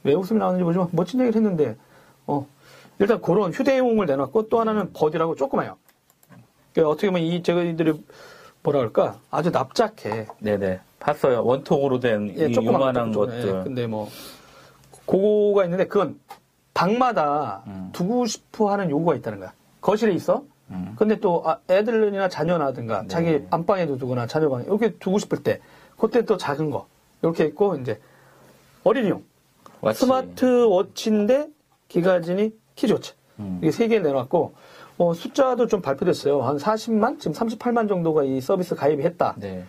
[0.02, 1.76] 왜 웃음이 나왔는지 모르지만 멋진 얘기를 했는데
[2.26, 2.46] 어,
[2.98, 5.76] 일단 그런 휴대용을 내놨고 또 하나는 버디라고 조그마요.
[6.72, 8.02] 그러니까 어떻게 보면 이 제가 이들이
[8.62, 10.26] 뭐라 그럴까 아주 납작해.
[10.38, 10.80] 네네.
[10.98, 11.42] 봤어요.
[11.44, 13.48] 원통으로 된 예, 이 조그만 요만한 것들.
[13.48, 14.08] 예, 근데 뭐
[15.06, 16.20] 그거가 있는데 그건
[16.74, 17.88] 방마다 음.
[17.92, 19.52] 두고 싶어 하는 요구가 있다는 거야.
[19.80, 20.44] 거실에 있어.
[20.70, 20.94] 음.
[20.96, 23.08] 근데 또 아, 애들이나 자녀나든가 네.
[23.08, 25.60] 자기 안방에도 두거나 자녀방 이렇게 두고 싶을 때
[25.98, 26.86] 그때 또 작은 거
[27.22, 27.98] 이렇게 있고 이제
[28.84, 29.24] 어린이용
[29.80, 30.00] watch.
[30.00, 31.48] 스마트 워치인데
[31.88, 33.58] 기가지니 키즈워치 음.
[33.62, 34.54] 이게 세 개를 내놨고
[35.00, 36.42] 어, 숫자도 좀 발표됐어요.
[36.42, 39.34] 한 40만 지금 38만 정도가 이 서비스 가입이 했다.
[39.38, 39.64] 네.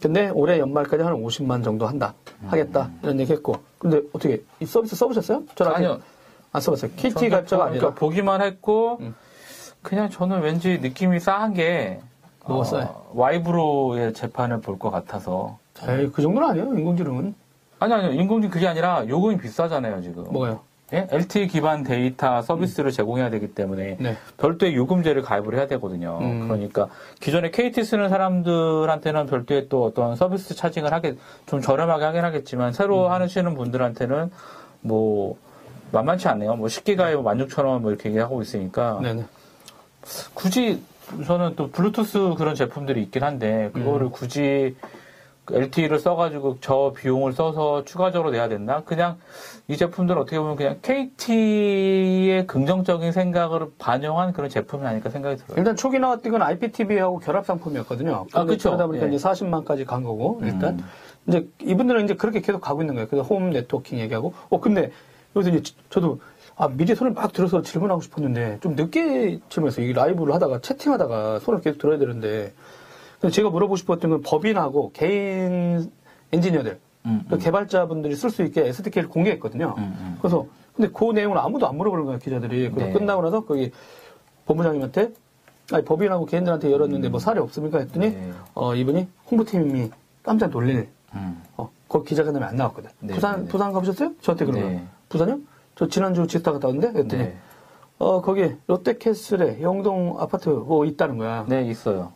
[0.00, 2.14] 근데 올해 연말까지 한 50만 정도 한다
[2.46, 5.42] 하겠다 이런 얘기 했고 근데 어떻게 이 서비스 써보셨어요?
[5.50, 5.98] 아직 아니요.
[6.52, 9.14] 안 써봤어요 KT 가입자가 보- 아니라 그러니까 보기만 했고 음.
[9.82, 12.00] 그냥 저는 왠지 느낌이 싸한 게
[12.46, 13.06] 뭐가 어, 싸요?
[13.12, 15.58] 와이브로의 재판을 볼 것 같아서
[15.88, 17.34] 에이 그 정도는 아니에요 인공지능은
[17.80, 20.60] 아니 아니요 인공지능 그게 아니라 요금이 비싸잖아요 지금 뭐가요?
[20.92, 21.06] 예?
[21.10, 26.18] LTE 기반 데이터 서비스를 제공해야 되기 때문에 네 별도의 요금제를 가입을 해야 되거든요.
[26.20, 26.48] 음.
[26.48, 26.88] 그러니까
[27.20, 31.16] 기존에 KT 쓰는 사람들한테는 별도의 또 어떤 서비스 차징을 하게
[31.46, 33.12] 좀 저렴하게 하긴 하겠지만 새로 음.
[33.12, 34.30] 하시는 분들한테는
[34.80, 35.36] 뭐
[35.92, 36.56] 만만치 않네요.
[36.56, 39.24] 뭐 10기가에 16,000원 뭐 이렇게 얘기하고 있으니까 네네
[40.32, 40.82] 굳이
[41.26, 44.10] 저는 또 블루투스 그런 제품들이 있긴 한데 그거를 음.
[44.10, 44.74] 굳이
[45.52, 48.82] LTE를 써가지고 저 비용을 써서 추가적으로 내야 된다?
[48.84, 49.18] 그냥
[49.68, 55.58] 이 제품들은 어떻게 보면 그냥 KT의 긍정적인 생각을 반영한 그런 제품이 아닐까 생각이 들어요.
[55.58, 58.26] 일단 초기 나왔던 건 IPTV하고 결합 상품이었거든요.
[58.32, 58.70] 아, 그쵸.
[58.70, 59.14] 그러다 보니까 예.
[59.14, 60.74] 이제 40만까지 간 거고, 일단.
[60.74, 60.84] 음.
[61.28, 63.08] 이제 이분들은 이제 그렇게 계속 가고 있는 거예요.
[63.08, 64.32] 그래서 홈 네트워킹 얘기하고.
[64.48, 64.90] 어, 근데
[65.36, 66.18] 여기서 이제 저도
[66.56, 69.86] 아, 미리 손을 막 들어서 질문하고 싶었는데 좀 늦게 질문했어요.
[69.86, 72.52] 이 라이브를 하다가 채팅하다가 손을 계속 들어야 되는데.
[73.32, 75.90] 제가 물어보고 싶었던 건 법인하고 개인
[76.32, 79.74] 엔지니어들, 음, 그 개발자분들이 쓸 수 있게 SDK를 공개했거든요.
[79.76, 80.18] 음, 음.
[80.20, 82.70] 그래서 근데 그 내용을 아무도 안 물어보는 거예요 기자들이.
[82.70, 82.92] 그래서 네.
[82.92, 83.72] 끝나고 나서 거기
[84.46, 85.12] 본부장님한테
[85.72, 88.12] 아니 법인하고 개인들한테 열었는데 뭐 사례 없습니까 했더니 음.
[88.12, 88.32] 네.
[88.54, 89.90] 어 이분이 홍보팀이
[90.22, 91.42] 깜짝 놀릴 음.
[91.56, 92.90] 어, 거 기자간담회 안 나왔거든.
[93.00, 93.48] 네, 부산 네, 네.
[93.48, 94.12] 부산 가보셨어요?
[94.20, 94.84] 저한테 그런 네.
[95.08, 95.40] 부산요?
[95.74, 97.36] 저 지난주 지스타 갔다 왔는데 네.
[97.98, 101.44] 어 거기 롯데캐슬에 영동 아파트 뭐 있다는 거야.
[101.48, 102.12] 네, 있어요.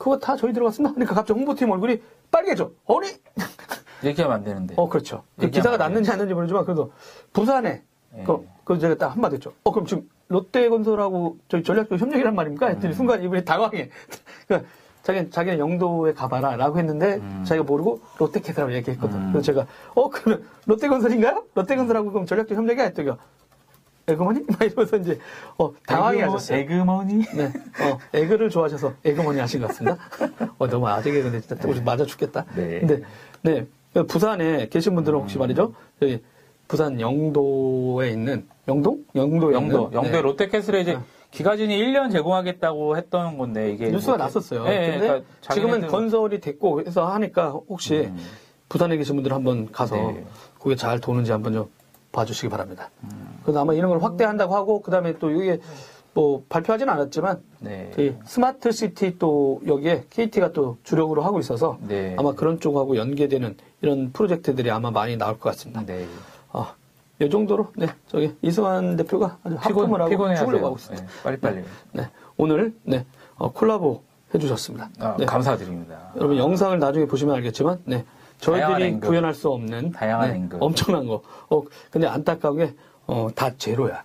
[0.00, 0.94] 그거 다 저희 들어갔습니다.
[0.94, 2.70] 그러니까 갑자기 홍보팀 얼굴이 빨개져.
[2.86, 3.06] 어리?
[4.02, 4.74] 얘기하면 안 되는데.
[4.78, 5.24] 어 그렇죠.
[5.38, 6.90] 그 기사가 안 났는지 안 났는지 모르지만 그래도
[7.34, 7.82] 부산에
[8.14, 8.24] 네.
[8.24, 9.52] 그, 그 제가 딱 한마디 했죠.
[9.62, 12.68] 어 그럼 지금 롯데건설하고 저희 전략적 협력이란 말입니까?
[12.68, 12.70] 음.
[12.76, 13.90] 했더니 순간 이분이 당황해.
[14.48, 14.70] 그러니까
[15.02, 17.44] 자기는 자기는 영도에 가봐라 라고 했는데 음.
[17.46, 19.18] 자기가 모르고 롯데캐슬라고 얘기했거든.
[19.18, 19.32] 음.
[19.32, 21.44] 그래서 제가 어 그러면 롯데건설인가요?
[21.54, 23.10] 롯데건설하고 그럼 전략적 협력이 했더니
[24.12, 24.40] 에그머니?
[24.48, 25.18] 막 이러면서 이제
[25.58, 26.58] 어 당황해 하셨어요.
[26.58, 27.24] 에그머니?
[27.34, 27.44] 네.
[27.46, 29.98] 어, 에그를 좋아하셔서 에그머니 하신 것 같습니다.
[30.58, 32.44] 어, 너무 아재 개그인데 진짜 우리 맞아 죽겠다.
[32.54, 32.80] 네.
[32.80, 33.02] 근데,
[33.42, 33.66] 네.
[34.06, 35.40] 부산에 계신 분들은 혹시 음.
[35.40, 35.74] 말이죠.
[36.02, 36.22] 여기
[36.68, 39.04] 부산 영도에 있는, 영동?
[39.16, 39.72] 영도, 있는.
[39.72, 40.20] 영도의 네.
[40.22, 41.00] 롯데캐슬에 이제 네.
[41.32, 44.64] 기가진이 1년 제공하겠다고 했던 건데 이게 뉴스가 뭐 났었어요.
[44.64, 48.18] 네, 근데 그러니까 지금은 건설이 됐고 해서 하니까 혹시 음.
[48.68, 50.24] 부산에 계신 분들 한번 가서 네.
[50.60, 51.70] 그게 잘 도는지 한번 좀
[52.12, 52.90] 봐주시기 바랍니다.
[53.04, 53.38] 음.
[53.42, 55.60] 그래서 아마 이런 걸 확대한다고 하고 그 다음에 또 이게
[56.12, 57.92] 뭐 발표하진 않았지만 네.
[57.94, 62.16] 그 스마트 시티 또 여기에 KT가 또 주력으로 하고 있어서 네.
[62.18, 65.84] 아마 그런 쪽하고 연계되는 이런 프로젝트들이 아마 많이 나올 것 같습니다.
[65.86, 66.06] 네.
[66.52, 66.74] 아,
[67.20, 70.08] 이 정도로 네 저기 이승환 대표가 아주 피곤, 하고.
[70.08, 71.04] 죽으려고 하고 있습니다.
[71.04, 71.64] 네, 빨리빨리.
[71.92, 73.06] 네, 오늘 네
[73.36, 74.02] 어, 콜라보
[74.34, 74.90] 해주셨습니다.
[74.98, 76.12] 아, 네, 감사드립니다.
[76.16, 78.04] 여러분 영상을 나중에 보시면 알겠지만 네
[78.40, 79.08] 저희들이 앵글.
[79.08, 80.58] 구현할 수 없는 다양한 네, 앵글.
[80.60, 81.22] 엄청난 거.
[81.48, 84.02] 어 근데 안타까운 게 어 다 제로야.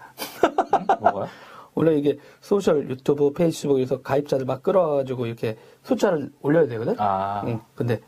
[0.99, 1.27] 뭐가요?
[1.75, 6.95] 원래 이게 소셜 유튜브 페이스북에서 가입자들 막 끌어가지고 이렇게 숫자를 올려야 되거든.
[6.99, 7.43] 아.
[7.47, 7.99] 응, 근데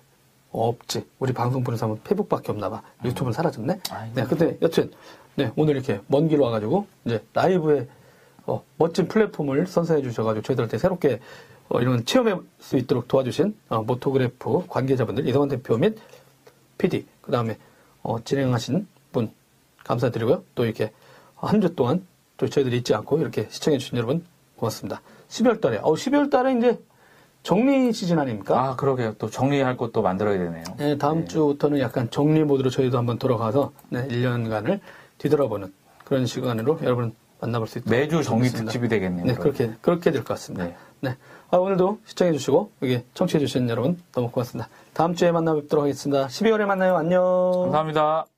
[0.52, 1.06] 없지.
[1.20, 2.82] 우리 방송 보는 사람은 페북밖에 없나 봐.
[3.04, 3.80] 유튜브는 사라졌네.
[3.92, 4.16] 아이고.
[4.16, 4.92] 네, 근데 여튼
[5.36, 7.88] 네 오늘 이렇게 먼 길 와가지고 이제 라이브에
[8.46, 11.20] 어, 멋진 플랫폼을 선사해 주셔가지고 저희들한테 새롭게
[11.68, 15.98] 어, 이런 체험할 수 있도록 도와주신 어, 모토그래프 관계자분들 이성환 대표 및
[16.78, 17.58] PD 그 다음에
[18.24, 19.32] 진행하신 분
[19.84, 20.44] 감사드리고요.
[20.56, 20.92] 또 이렇게
[21.36, 22.06] 한 주 동안
[22.38, 24.24] 또 저희들이 잊지 않고 이렇게 시청해 주신 여러분
[24.58, 25.02] 고맙습니다.
[25.30, 26.80] 12월 달에 어 12월 달에 이제
[27.44, 28.60] 정리 시즌 아닙니까?
[28.62, 29.16] 아, 그러게요.
[29.18, 30.64] 또 정리할 것도 만들어야 되네요.
[30.78, 31.26] 네, 다음 네.
[31.26, 34.80] 주부터는 약간 정리 모드로 저희도 한번 돌아가서 네, 1년간을
[35.18, 35.72] 뒤돌아보는
[36.04, 38.50] 그런 시간으로 여러분 만나볼 수 있도록 매주 정리.
[38.50, 39.26] 특집이 되겠네요.
[39.26, 39.34] 네.
[39.36, 40.66] 그렇게 그렇게 될 것 같습니다.
[40.66, 40.76] 네.
[41.02, 41.16] 네.
[41.50, 44.70] 아, 오늘도 시청해 주시고 여기 청취해 주신 여러분 너무 고맙습니다.
[44.94, 46.28] 다음 주에 만나 뵙도록 하겠습니다.
[46.28, 46.98] 12월에 만나요.
[46.98, 47.24] 안녕.
[47.64, 48.37] 감사합니다.